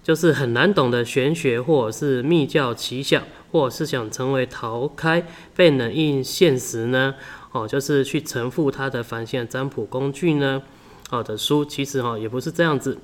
[0.04, 5.26] 就是很难懂的玄学，或者是密教奇想，或者是想成为逃开
[5.56, 7.16] 被冷硬现实呢，
[7.52, 10.62] 哦，就是去承负他的繁星占卜工具呢。
[11.10, 12.98] 好的书其实哈也不是这样子。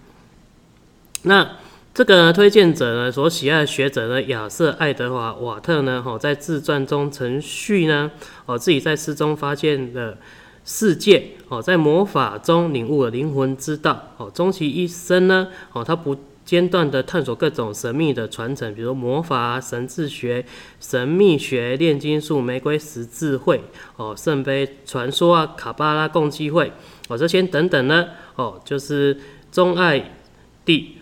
[1.24, 1.58] 那
[1.94, 8.12] 这个，推荐者呢所喜爱的学者呢亚瑟爱德华瓦特呢，哈在自传中陈序呢，
[8.46, 10.18] 哦自己在诗中发现了
[10.66, 20.45] 世界，哦在魔法中领悟了灵魂之道，哦终其一生呢，哦他不间断地探索各种神秘的传承，比如魔法、神智学、
[20.79, 23.63] 神秘学、炼金术、玫瑰十字会、
[23.95, 26.71] 哦圣杯传说啊、卡巴拉共济会。
[27.10, 29.17] 哦，这些等等呢，哦，就是
[29.51, 30.15] 钟爱
[30.63, 30.97] 地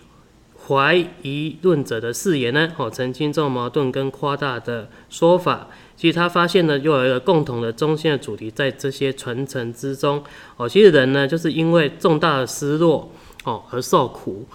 [0.67, 10.23] 怀疑论者的誓言呢，哦，曾经这种矛盾跟夸大的说法，其实他发现呢，又有一个共同的中心的主题在这些传承之中，
[10.57, 13.11] 哦，其实人呢，就是因为重大的失落，
[13.43, 14.47] 哦，而受苦，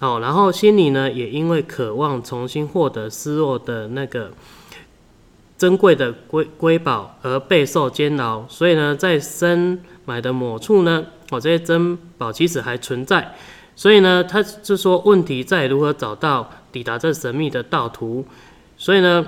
[0.00, 4.32] 哦，然后心里呢，也因为渴望重新获得失落的那个
[5.58, 13.34] 珍贵的瑰瑰宝而备受煎熬，所以呢，在深买的某处呢，哦，这些珍宝其实还存在，
[13.76, 18.24] 所以呢，他是说问题在如何找到抵达这神秘的道途，
[18.78, 19.26] 所以呢，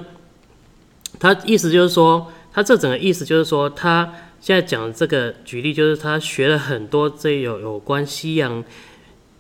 [1.21, 8.65] 他意思就是说，他这整个意思就是说，他现在讲这个举例，就是他学了很多这有有关西洋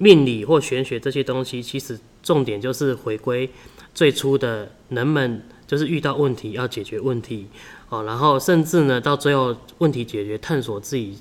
[0.02, 3.48] 命理或玄学这些东西，其实重点就是回归
[3.94, 7.46] 最初的人们，就是遇到问题要解决问题。
[7.88, 11.18] 哦，然后甚至呢，到最后问题解决，探索自己，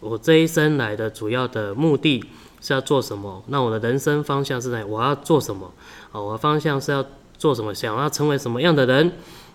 [0.00, 2.24] 我这一生来的主要的目的
[2.60, 3.44] 是要做什么？
[3.46, 4.84] 那我的人生方向是在？
[4.84, 5.72] 我要做什么？
[6.10, 7.06] 哦，我的方向是要
[7.38, 7.72] 做什么？
[7.72, 9.12] 想要成为什么样的人？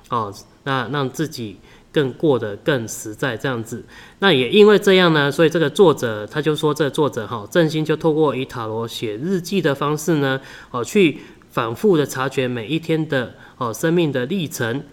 [0.09, 1.57] 哦，那让自己
[1.91, 3.83] 更过得更实在这样子。
[4.19, 10.39] 那也因为这样呢，所以这个作者他就说，这个作者哈，正心就透过以塔罗写日记的方式呢，
[10.71, 14.83] 哦，去反复的察觉每一天的哦生命的历程。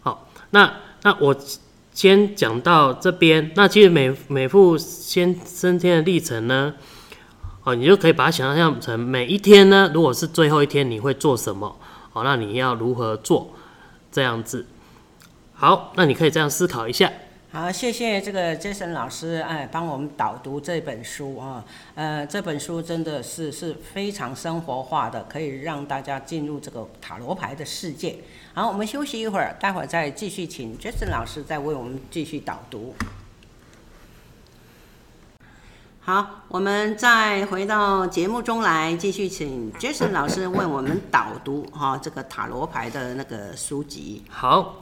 [0.00, 1.36] 好那那我
[1.92, 6.74] 先讲到这边，那其实每每副先升天的历程呢，
[7.64, 11.76] 哦，你就可以把它想象成每一天呢，如果是最后一天，你会做什么？
[12.14, 13.50] 哦，那你要如何做？
[14.10, 14.66] 这样子，
[15.62, 17.08] 好，那你可以这样思考一下。
[17.52, 28.16] 好，谢谢这个 Jason 老师，哎，帮我们导读这本书啊，呃，这本书真的是是非常生活化的，可以让大家进入这个塔罗牌的世界。
[28.54, 32.96] 好，我们休息一会儿，待会儿再继续请 Jason 老师再为我们继续导读。
[36.00, 44.24] 好，我们再回到节目中来，继续请 Jason 老师为我们导读哈这个塔罗牌的那个书籍。
[44.28, 44.81] 好。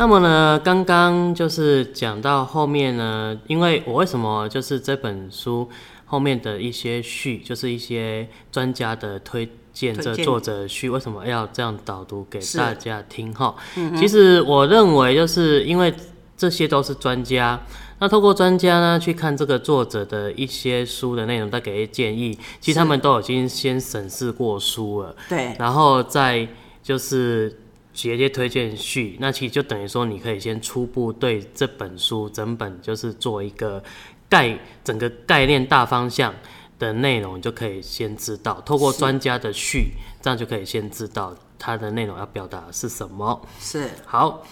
[0.00, 5.68] 那么呢，刚刚就是讲到后面呢，因为我为什么就是这本书
[6.06, 13.52] 后面的一些序，就是一些专家的推荐，这作者序为什么要这样导读给大家听哈？
[13.96, 15.92] 其实我认为就是因为
[16.36, 17.60] 这些都是专家。
[17.98, 22.38] 那透过专家呢去看这个作者的一些书的内容，再给一些建议。
[22.60, 26.46] 其实他们都已经先审视过书了，对，然后再
[26.80, 27.52] 就是
[27.98, 29.16] 写一些推荐序。
[29.18, 33.82] 那其实就等于说，你可以先初步对这本书整本就是做一个
[34.28, 36.32] 概整个概念大方向
[36.78, 38.62] 的内容，你就可以先知道。
[38.64, 43.44] 透过专家的序，这样就可以先知道它的内容要表达的是什么。
[43.58, 44.44] 是好。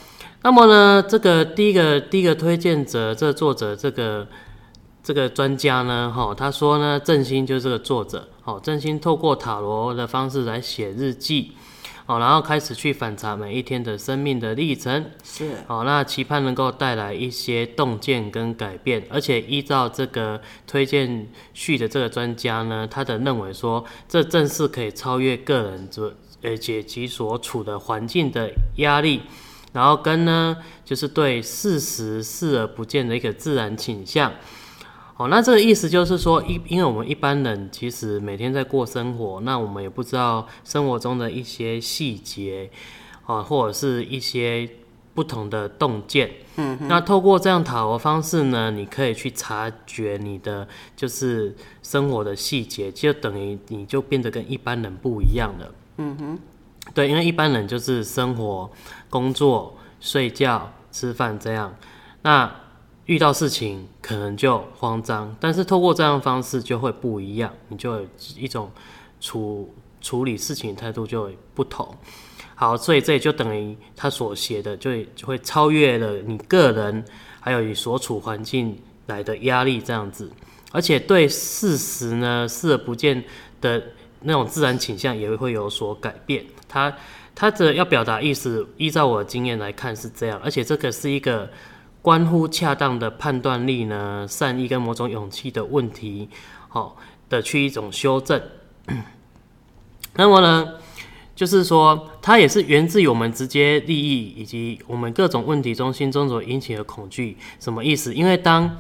[0.43, 4.27] 那么呢，这个第一个第一个推荐者，这个作者，这个
[5.05, 11.53] 这个专家呢，哈，他说呢，振兴就是这个作者，哦，振兴透过塔罗的方式来写日记，
[12.07, 29.23] 哦，然后开始去反查每一天的生命的历程，是，哦，那期盼能够带来一些洞见跟改变，而且依照这个推荐序的这个专家呢，他的认为说，这正是可以超越个人这呃解其所处的环境的压力。
[29.73, 34.33] 然后跟呢，就是对事实视而不见的一个自然倾向。
[35.17, 42.71] 哦，那这个意思就是说，一因为我们一般人其实每天在过生活，那我们也不知道生活中的一些细节，
[43.25, 44.69] 啊，或者是一些
[45.15, 46.31] 不同的洞见。
[46.57, 55.75] 嗯，那透过这样塔罗方式呢，你可以去察觉你的就是生活的细节，就等于你就变得跟一般人不一样了。
[55.97, 56.39] 嗯哼。
[56.95, 58.71] 对，因为一般人就是生活、
[59.11, 61.75] 工作、睡觉、吃饭这样，
[62.23, 62.49] 那
[63.07, 68.71] 遇到事情可能就慌张，但是透过这样的方式就会不一样，你就有一种
[69.21, 71.97] 处处理事情的态度就会不同。
[72.55, 77.05] 好，所以这也就等于他所写的就就会超越了你个人
[77.39, 80.31] 还有你所处环境来的压力这样子，
[80.73, 83.23] 而且对事实呢视而不见
[83.61, 83.83] 的
[84.23, 86.45] 那种自然倾向也会有所改变。
[86.67, 86.93] 他
[87.35, 91.49] 他的要表达意思，依照我的经验来看是这样，而且这个是一个
[92.07, 96.29] 关乎恰当的判断力呢、善意跟某种勇气的问题，
[96.69, 96.97] 好，
[97.29, 98.41] 的去一种修正。
[100.15, 100.75] 那么呢，
[101.35, 107.37] 就是说，它也是源自于我们直接利益以及我们各种问题中心中所引起的恐惧。
[107.59, 108.15] 什么意思？
[108.15, 108.79] 因为当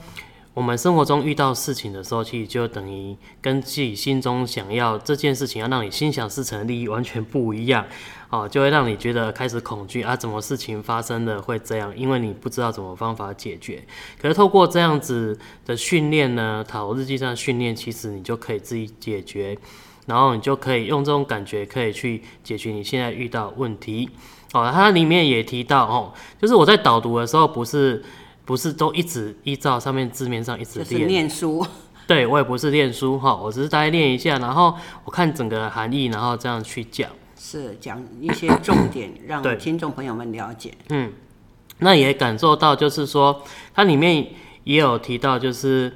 [0.55, 7.85] 我们生活中遇到事情的时候，其实就等于跟自己心中想要这件事情要让你心想事成的利益完全不一样，
[8.31, 11.97] 哦，就会让你觉得开始恐惧啊，怎么事情发生的会这样？
[11.97, 13.83] 因为你不知道怎么方法解决。
[14.21, 19.57] 可是透过这样子的训练呢，塔罗日记上的训练，其实你就可以自己解决，
[20.07, 24.11] 然后你就可以用这种感觉可以去解决你现在遇到的问题。
[24.53, 28.05] 哦，它里面也提到哦，就是我在导读的时候不是。
[28.47, 31.67] 不是都一直依照上面字面上一直练，念书。
[32.07, 34.73] 对，我也不是念书哈，我只是大概练一下，然后
[35.05, 37.11] 我看整个含义，然后这样去讲。
[37.49, 40.75] 是讲一些重点， 让听众朋友们了解。
[40.89, 41.13] 嗯，
[41.79, 44.27] 那也感受到，就是说它里面
[44.65, 45.93] 也有提到，就是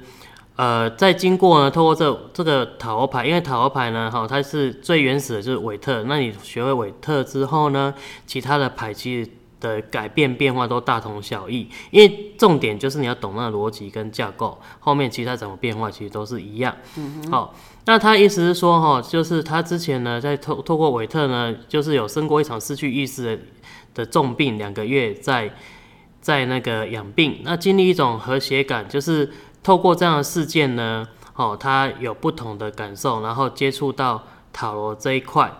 [0.55, 7.93] 呃，在经过呢，透过这这个塔罗牌，因为塔罗牌呢，哈，它是最原始的就是韦特，那你学会韦特之后呢，
[8.25, 9.29] 其他的牌其实。
[9.61, 16.75] 的改变变化都大同小异，因为重点就是你要懂那个逻辑跟架构，后面其他怎么变化其实都是一样。
[16.97, 17.31] 嗯哼。
[17.31, 17.53] 好，
[17.85, 23.43] 那他意思是说，哈，就是他之前呢，在透透过韦特呢，就是有生过一场失去意识的
[23.93, 25.53] 的重病，两个月在
[26.21, 29.31] 在那个养病，那经历一种和谐感，就是
[29.63, 35.51] 透过这样的事件呢，哦，他有不同的感受，然后接触到塔罗这一块。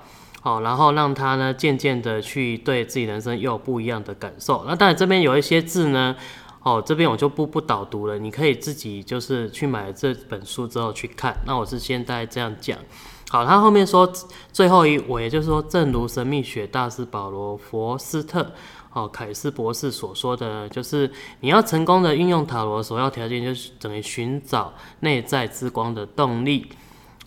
[0.43, 4.65] 哦，然后让他呢渐渐的去对自己人生又有不一样的感受。
[4.67, 6.15] 那当然这边有一些字呢，
[6.63, 11.35] 哦，这边我就不不导读了，你可以自己就是去买这本书之后去看。
[11.45, 12.77] 那我是现在这样讲。
[13.29, 14.05] 好，他后面说
[14.51, 18.51] 最后一我也就是说，正如神秘学大师保罗·佛斯特
[18.93, 21.09] 哦凯斯博士所说的，就是
[21.39, 26.67] 你要成功的运用塔罗，首要条件就是等于寻找内在之光的动力。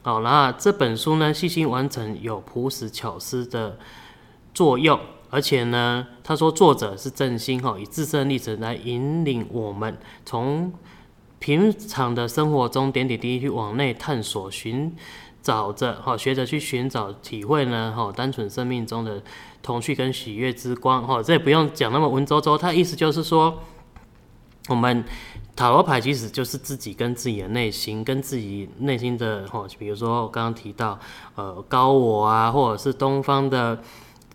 [0.03, 3.79] 好，那这本书呢，细心完成，有朴实巧思的
[4.53, 5.01] 作用，
[5.35, 10.72] 而且呢，他说作者是振兴哈，以自身的历程来引领我们从
[11.41, 14.95] 平常的生活中点点滴滴去往内探索，寻
[15.43, 19.20] 找着哈，学着去寻找体会呢哈，单纯生命中的
[19.61, 23.59] 童趣跟喜悦之光哈，这也不用讲那么文绉绉，他意思就是说
[24.68, 25.05] 我们。
[25.57, 30.99] 塔罗牌其实就是自己跟自己的内心，跟自己内心的吼，比如说我刚刚提到，
[31.37, 33.80] 呃，高我啊，或者是东方的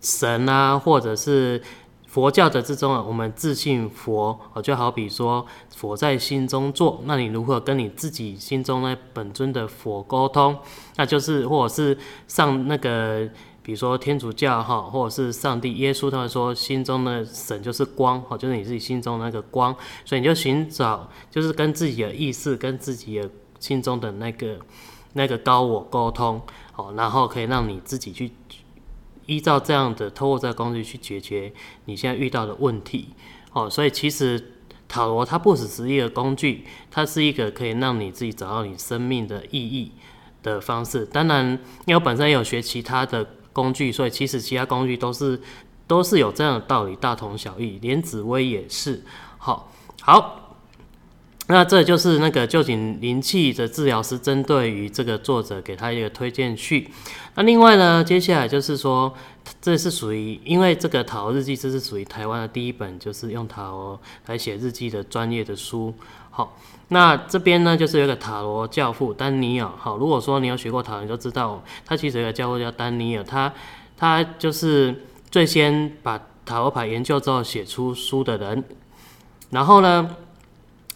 [0.01, 1.61] 神啊，或者是
[2.07, 5.45] 佛教的之中啊，我们自信佛哦，就好比说
[5.75, 10.57] 佛在心中坐，那你如何跟你自己心中那本尊的佛沟通？
[10.95, 11.97] 那就是或者是
[12.27, 13.29] 上那个，
[13.61, 23.29] 比如说天主教哈，或者是上帝耶稣，他们说心中的神就是光哦，就是你自己心中那个光，所以你就寻找，就是跟自己的意识，跟自己的
[23.59, 24.57] 心中的那个
[25.13, 26.41] 那个高我沟通
[26.75, 28.31] 哦，然后可以让你自己去。
[29.29, 31.53] 依照这样的，透过这个工具去解决
[31.85, 33.09] 你现在遇到的问题，
[33.53, 34.53] 哦，所以其实
[34.87, 39.91] 塔罗它不只是一个工具，它是一个可以让你自己找到你生命的意义
[40.41, 41.05] 的方式。
[41.05, 41.51] 当然，
[41.85, 43.23] 因为我本身有学其他的
[43.53, 45.39] 工具，所以其实其他工具都是
[45.85, 47.77] 都是有这样的道理，大同小异。
[47.81, 49.03] 连紫微也是，
[49.37, 49.71] 好，
[50.01, 50.38] 好。
[51.51, 56.87] 那这就是那个旧井灵气的治疗师针对于这个作者给他一个推荐序。
[57.33, 59.11] 那另外呢，接下来就是说，
[59.59, 65.91] 这是属于因为这个塔罗日记，这是属于台湾的第一本就是用塔罗来写日记的专业的书。
[66.29, 66.55] 好，
[66.89, 69.67] 那这边呢就是有一个塔罗教父丹尼尔。
[69.75, 73.51] 好，如果说你有学过塔罗，你就知道他其实有个教父叫丹尼尔，他
[73.97, 78.63] 他就是最先把塔罗牌研究之后写出书的人。
[79.49, 80.15] 然后呢，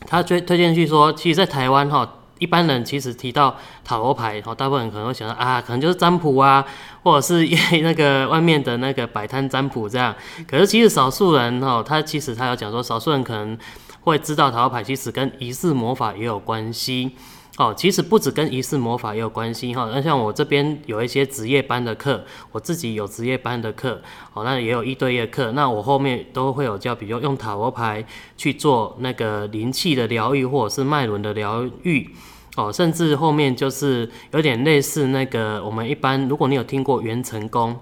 [0.08, 2.08] 他推推荐去说，其实，在台湾哈，
[2.40, 6.66] 一般人其实提到塔罗牌，哈，大部分人可能会想到啊，可能就是占卜啊，
[7.04, 7.48] 或者是
[7.82, 10.14] 那个外面的那个摆摊占卜这样。
[10.48, 13.58] 可是，其实少数人哈，他其实他有讲说，少数人可能
[14.02, 17.16] 会知道塔罗牌其实跟仪式魔法也有关系。
[17.56, 19.88] 哦，其实不止跟仪式魔法也有关系哈。
[19.94, 24.02] 那像我这边有一些职业班的课，我自己有职业班的课，
[24.34, 25.52] 哦，那也有一对一的课。
[25.52, 28.04] 那我后面都会有教，比如用塔罗牌
[28.36, 32.10] 去做那个灵气的疗愈，或者是脉轮的疗愈，
[32.56, 37.80] 哦，甚至后面就是有点类似那个我们一般，如果你有听过元辰宫，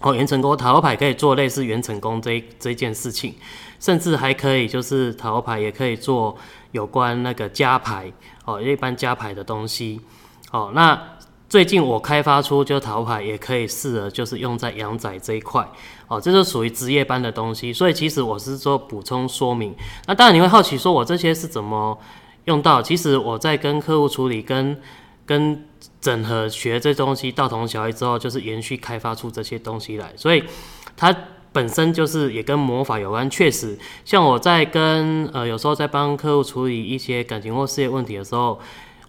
[0.00, 3.34] 哦，元辰宫塔罗牌可以做类似元辰宫这这件事情，
[3.78, 6.36] 甚至还可以就是塔罗牌也可以做。
[6.72, 8.12] 有关那个加牌
[8.44, 10.00] 哦，一般加牌的东西
[10.52, 10.70] 哦。
[10.72, 10.96] 那
[11.48, 15.68] 最近我开发出就是塔罗牌也可以试着就是用在阳仔这一块
[16.06, 17.72] 哦，这就属于职业班的东西。
[17.72, 19.74] 所以其实我是做补充说明。
[20.06, 21.98] 那当然你会好奇说，我这些是怎么
[22.44, 22.80] 用到？
[22.80, 24.80] 其实我在跟客户处理、跟
[25.30, 25.64] 跟
[26.00, 30.12] 整合学这东西大同小异之后，就是延续开发出这些东西来。
[30.16, 30.42] 所以
[30.96, 31.16] 它。
[31.52, 38.60] 本身就是也跟魔法有关，确实，像我在跟呃有时候在帮客户处理一些感情或事业问题的时候，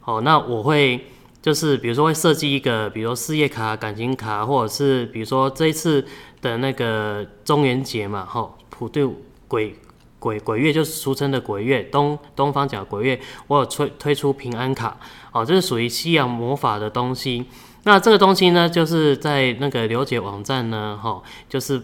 [0.06, 1.06] 哦，那我会
[1.40, 6.04] 就是比如说会设计一个，比如说事业卡、感情卡，或者是比如说这一次
[6.42, 9.76] 的那个中元节嘛，哈、哦，普渡鬼
[10.22, 14.96] 鬼鬼月就是俗称的鬼月，东东方讲鬼月，我有推推出平安卡，
[15.32, 17.46] 哦，这是属于西洋魔法的东西。
[17.86, 21.82] 那这个东西呢，就是在那个刘姐网站呢，哈、哦，就是。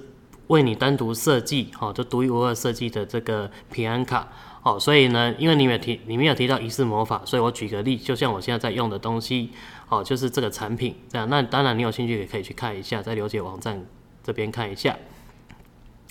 [0.48, 4.26] 为你单独设计，好，就独一无二设计的这个平安卡，
[4.64, 9.50] 哦，所以呢，因为你没有提，里面有提到仪式魔法，所以我举个例，就像我现在在用的东西，
[9.90, 13.86] 哦，就是这个产品，这样，那当然你有兴趣也可以去看一下，在刘姐网站
[14.24, 14.96] 这边看一下。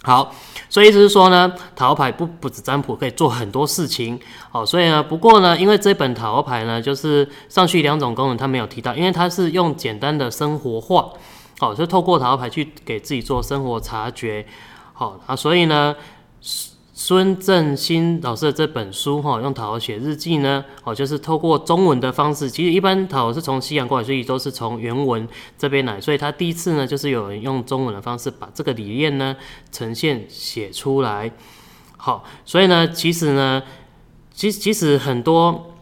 [0.06, 0.32] 好，
[0.68, 4.16] 所以意思是说呢，塔罗牌不不止占卜，可以做很多事情，
[4.52, 11.08] 好，所以呢，不过呢，因为这本塔罗牌呢，就是上去两种功能它没有提到，因为它是用简单的生活化。
[11.58, 14.46] 好，就透过塔罗牌去给自己做生活察觉，
[14.92, 15.96] 好啊，所以呢，
[16.98, 25.28] 孙正兴老师的这本书哈，用塔罗写日记呢，哦，就是透过中文的方式，其实一般塔罗是从西洋过来，所以都是从原文
[25.58, 29.36] 这边来，所以他第一次呢，就是有人用中文的方式把这个理念呢
[29.70, 31.30] 呈现写出来，
[31.98, 33.62] 好，所以呢，其实呢，
[34.32, 35.74] 其其实很多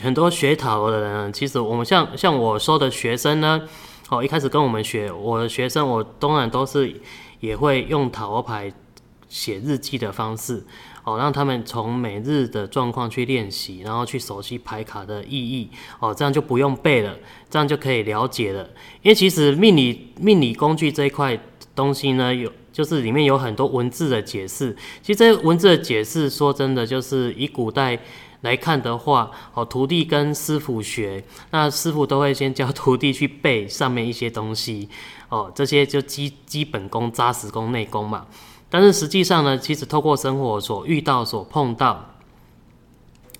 [0.00, 3.60] 很多学塔罗的人，其实我们像像我说的学生呢。
[4.10, 7.00] 哦，一开始跟我们学，我的学生，我当然都是
[7.40, 8.70] 也会用塔罗牌
[9.32, 10.62] 写日记的方式，
[11.04, 17.16] 哦，让他们从每日的状况去练习，然后去熟悉牌卡的意义，哦，这样就不用背了，
[17.48, 18.62] 这样就可以了解了。
[19.00, 21.40] 因为其实命理命理工具这一块
[21.74, 27.98] 东西呢，有就是里面有很多文字的解释，其实这些文字的解释，说真的，就是以古代。
[28.42, 31.22] 来看的话，哦，徒弟跟师傅学，
[31.52, 34.88] 那师傅都会先教徒弟去背上面一些东西，
[35.28, 38.26] 哦，这些就基基本功、扎实功、内功嘛。
[38.72, 42.14] 但是实际上呢，其实透过生活所遇到、所碰到，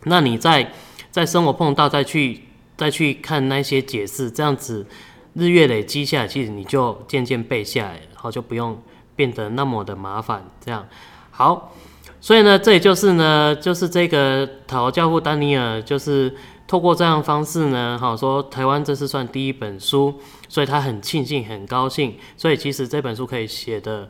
[0.04, 0.70] 那你在
[1.10, 2.42] 在生活碰到再去
[2.76, 4.86] 再去看那些解释，这样子
[5.32, 8.78] 日月累积下来，其实你就渐渐背下来，然后就不用
[9.16, 10.44] 变得那么的麻烦。
[10.62, 10.86] 这样
[11.30, 11.72] 好。
[12.20, 16.32] 所以呢，这也就是呢，就是这个塔罗教父丹尼尔，就是
[16.68, 20.14] 透过这样方式呢，好说台湾这是算第一本书，
[20.48, 22.16] 所以他很庆幸、很高兴。
[22.36, 24.08] 所以其实这本书可以写的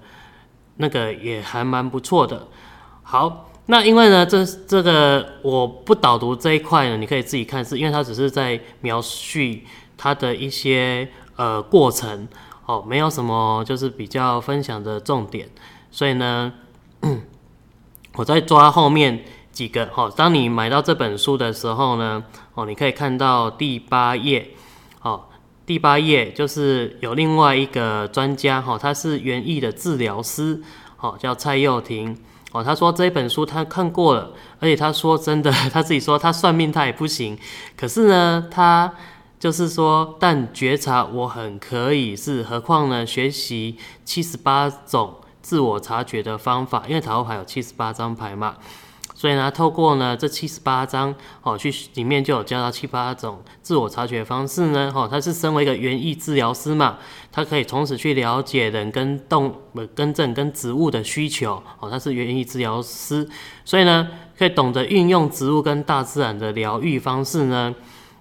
[0.77, 2.49] 那个也还蛮不错的。
[3.03, 9.39] 好，那因为呢，这这个我不导读这一块呢，你可以自己看，是因为它只是在描述
[9.97, 12.27] 它的一些呃过程
[12.67, 15.49] 哦，没有什么就是比较分享的重点，
[15.91, 16.53] 所以呢，
[18.15, 20.13] 我在抓后面几个哦。
[20.17, 22.23] 当你买到这本书的时候呢，
[22.55, 24.51] 哦，你可以看到第八页，
[25.65, 30.61] 第八页就是有另外一个专家哈，他是园艺的治疗师，
[30.99, 32.17] 哦，叫蔡佑廷
[32.51, 32.63] 哦。
[32.65, 37.39] 他说这本书他看过了，而且他说真的， 他自己说他算命他也不行，
[37.77, 38.93] 可是呢，他
[39.39, 48.57] 就是说，但觉察我很可以是，何况呢，学习七十八种自我察觉的方法，因为塔罗牌有七十八张牌嘛。
[49.23, 51.15] 所以呢，透过呢这七十八章
[51.45, 54.91] 哦，去里面就有教到七八种自我察觉方式呢。
[54.93, 56.99] 哦，他是身为一个园艺治疗师嘛，
[57.31, 61.63] 他可以从此去了解人跟动物、跟正跟植物的需求。
[61.79, 63.25] 哦，他是园艺治疗师，
[63.65, 67.73] 所以呢，可以懂得运用植物跟大自然的疗愈方式呢。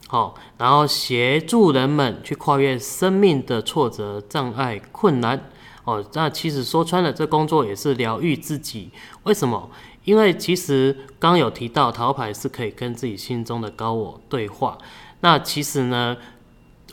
[0.07, 5.49] 好，然后协助人们去跨越生命的挫折、障碍、困难。
[5.83, 8.91] 哦，那其实说穿了，这工作也是疗愈自己。
[9.23, 9.67] 为什么？
[10.03, 14.77] 因为其实刚有提到，塔罗牌是可以跟自己心中的高我对话。
[15.19, 16.17] 那其实呢，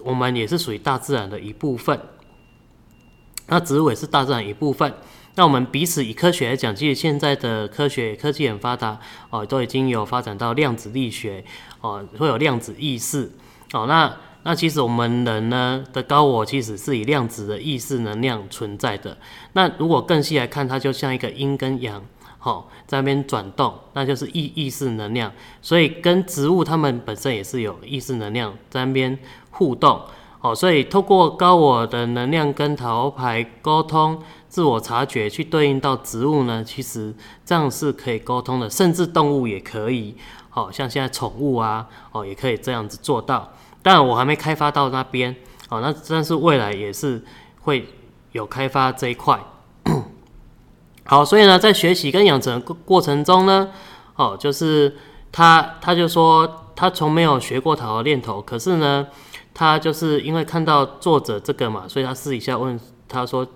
[0.03, 1.99] 我们也是属于大自然的一部分。
[3.47, 4.93] 那植物也是大自然一部分。
[5.37, 9.01] 那我们彼此以科学来讲，其实现在的科学科技很发达
[9.31, 11.43] 哦，都已经有发展到量子力学
[11.81, 13.33] 哦，会有量子意识
[13.73, 13.87] 哦。
[13.87, 19.17] 那那其实我们人呢的高我，其实是以量子的意识能量存在的。
[19.55, 22.05] 那如果更细来看，它就像一个阴跟阳。
[22.39, 29.19] 好，在那边转动，那就是意意识能量，所以跟植物它们本身也是有意识能量在那边
[29.51, 30.01] 互动。
[30.41, 37.13] 哦，所以透过高我的能量跟塔罗牌沟通，自我察觉去对应到植物呢，其实
[37.45, 40.15] 这样是可以沟通的，甚至动物也可以。
[40.49, 43.53] 好，像现在宠物啊，哦，也可以这样子做到。
[43.83, 45.35] 当然我还没开发到那边，
[45.71, 47.21] 哦，那但是未来也是
[47.63, 47.89] 会
[48.31, 49.41] 有开发这一块。
[51.11, 53.71] 好，所以呢，在学习跟养成过过程中呢，
[54.17, 54.95] 哦，就是
[55.33, 59.07] 他他就说他从没有学过塔罗念头，可是呢，
[59.55, 62.79] 他就是因为看到作者这个嘛，所以他私底下问
[63.09, 63.47] 他说，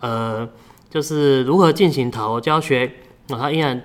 [0.00, 0.48] 呃，
[0.88, 2.90] 就是如何进行塔罗教学，
[3.28, 3.82] 那、他依然。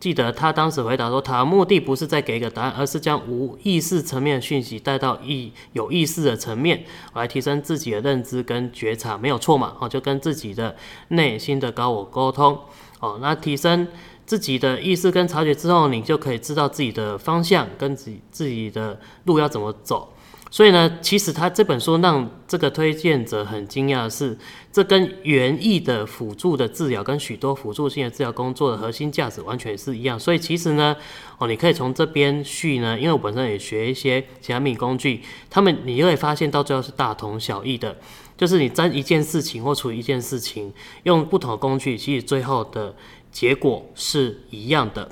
[0.00, 6.84] 记得他当时回答说：“他的目的不是在给一个答案，而是将无意识层面的讯息带到意有意识的层面，
[7.14, 9.76] 来提升自己的认知跟觉察，没有错嘛？
[9.80, 10.76] 哦，就跟自己的
[11.08, 12.56] 内心的高我沟通。
[13.00, 13.88] 哦，那提升
[14.24, 20.12] 自己的意识跟察觉之后，你就可以知道自己的方向跟自己自己的路要怎么走。”
[20.50, 24.36] 所以呢，其实他这本书让这个推荐者很惊讶的是，
[24.72, 30.18] 这跟园艺的辅助的治疗跟许多辅助性的治疗工作的核心价值完全是一样。
[30.18, 30.96] 所以其实呢，
[31.36, 37.94] 哦，你可以从这边续呢，因为我本身也学一些其他命理工具，他们你就会发现到最后是大同小异的，
[38.36, 40.72] 就是你沾一件事情或处理一件事情，
[41.02, 42.94] 用不同的工具，其实最后的
[43.30, 45.10] 结果是一样的。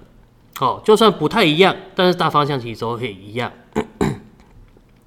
[0.60, 3.52] 哦，就算不太一样，但是大方向其实都可以一样。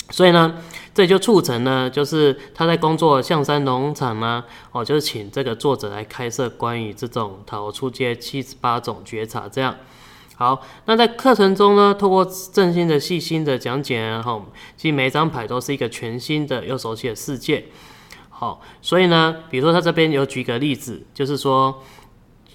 [0.10, 0.55] 所以呢，
[0.93, 9.76] 这就促成呢，就是他在工作象山农场呢，哦，就是请这个作者来开设关于这种塔罗初阶七十八种觉察，这样。
[10.36, 14.45] 好，那在课程中呢，透过正心的细心的讲解，然后
[14.78, 17.66] 其实每一张牌都是一个全新的又熟悉的世界。
[18.30, 21.84] 好，所以呢，比如说他这边有举个例子，就是说，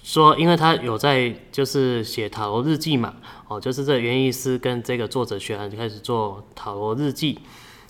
[0.05, 3.15] 说因为他有在就是写塔罗日记嘛。
[3.47, 7.37] 哦，就是这园艺师跟这个作者学完就开始做塔罗日记，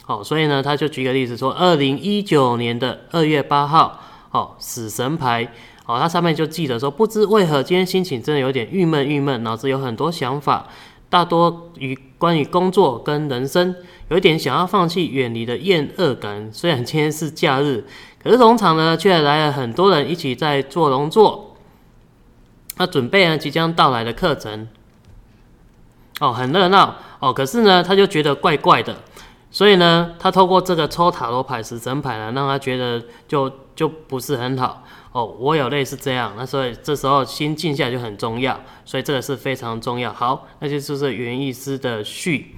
[0.06, 4.02] 哦，所以呢，他就举个例子说，二零一九年的二月八号，
[4.32, 5.50] 哦，死神牌，
[5.86, 10.68] 哦，他上面就记得说，不知为何今天心情真的有点郁闷郁闷，脑子有很多想法，
[11.10, 13.74] 大多与关于工作跟人生，
[14.10, 16.52] 有一点想要放弃远离的厌恶感。
[16.52, 17.86] 虽然今天是假日，
[18.22, 21.45] 可是农场呢，却来了很多人一起在做农作，
[22.78, 24.68] 那准备呢即将到来的课程。
[26.22, 28.96] 哦，很热闹哦，可是呢，他就觉得怪怪的，
[29.52, 35.26] 所以呢，他透过这个抽塔罗牌、死神牌呢，让他觉得就就不是很好哦。
[35.26, 40.14] 我有类似这样，那所以这时候心静下来就很重要，所以这个是非常重要。
[40.14, 42.56] 好，那就是是园艺师的序。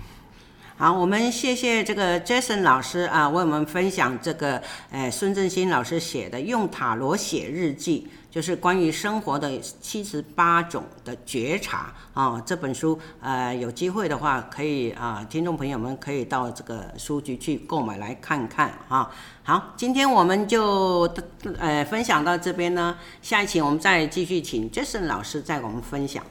[0.77, 4.61] 好，我们谢谢这个 Jason 老师啊，为我们分享这个，
[4.91, 8.07] 呃，孙正兴老师写的《用塔罗写日记》，
[8.37, 12.39] 就是关于生活的七十八种的觉察啊。
[12.45, 19.09] 这本书，呃，有机会的话，可以啊，听众朋友们可以到这个书局去购买来看看啊。
[19.41, 21.11] 好，今天我们就
[21.57, 26.23] 呃分享到这边呢，下一期我们再继续请 Jason 老师再给我们分享。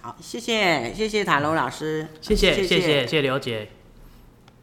[0.00, 3.81] 好，谢谢谢谢塔罗老师，谢谢谢谢谢谢刘姐。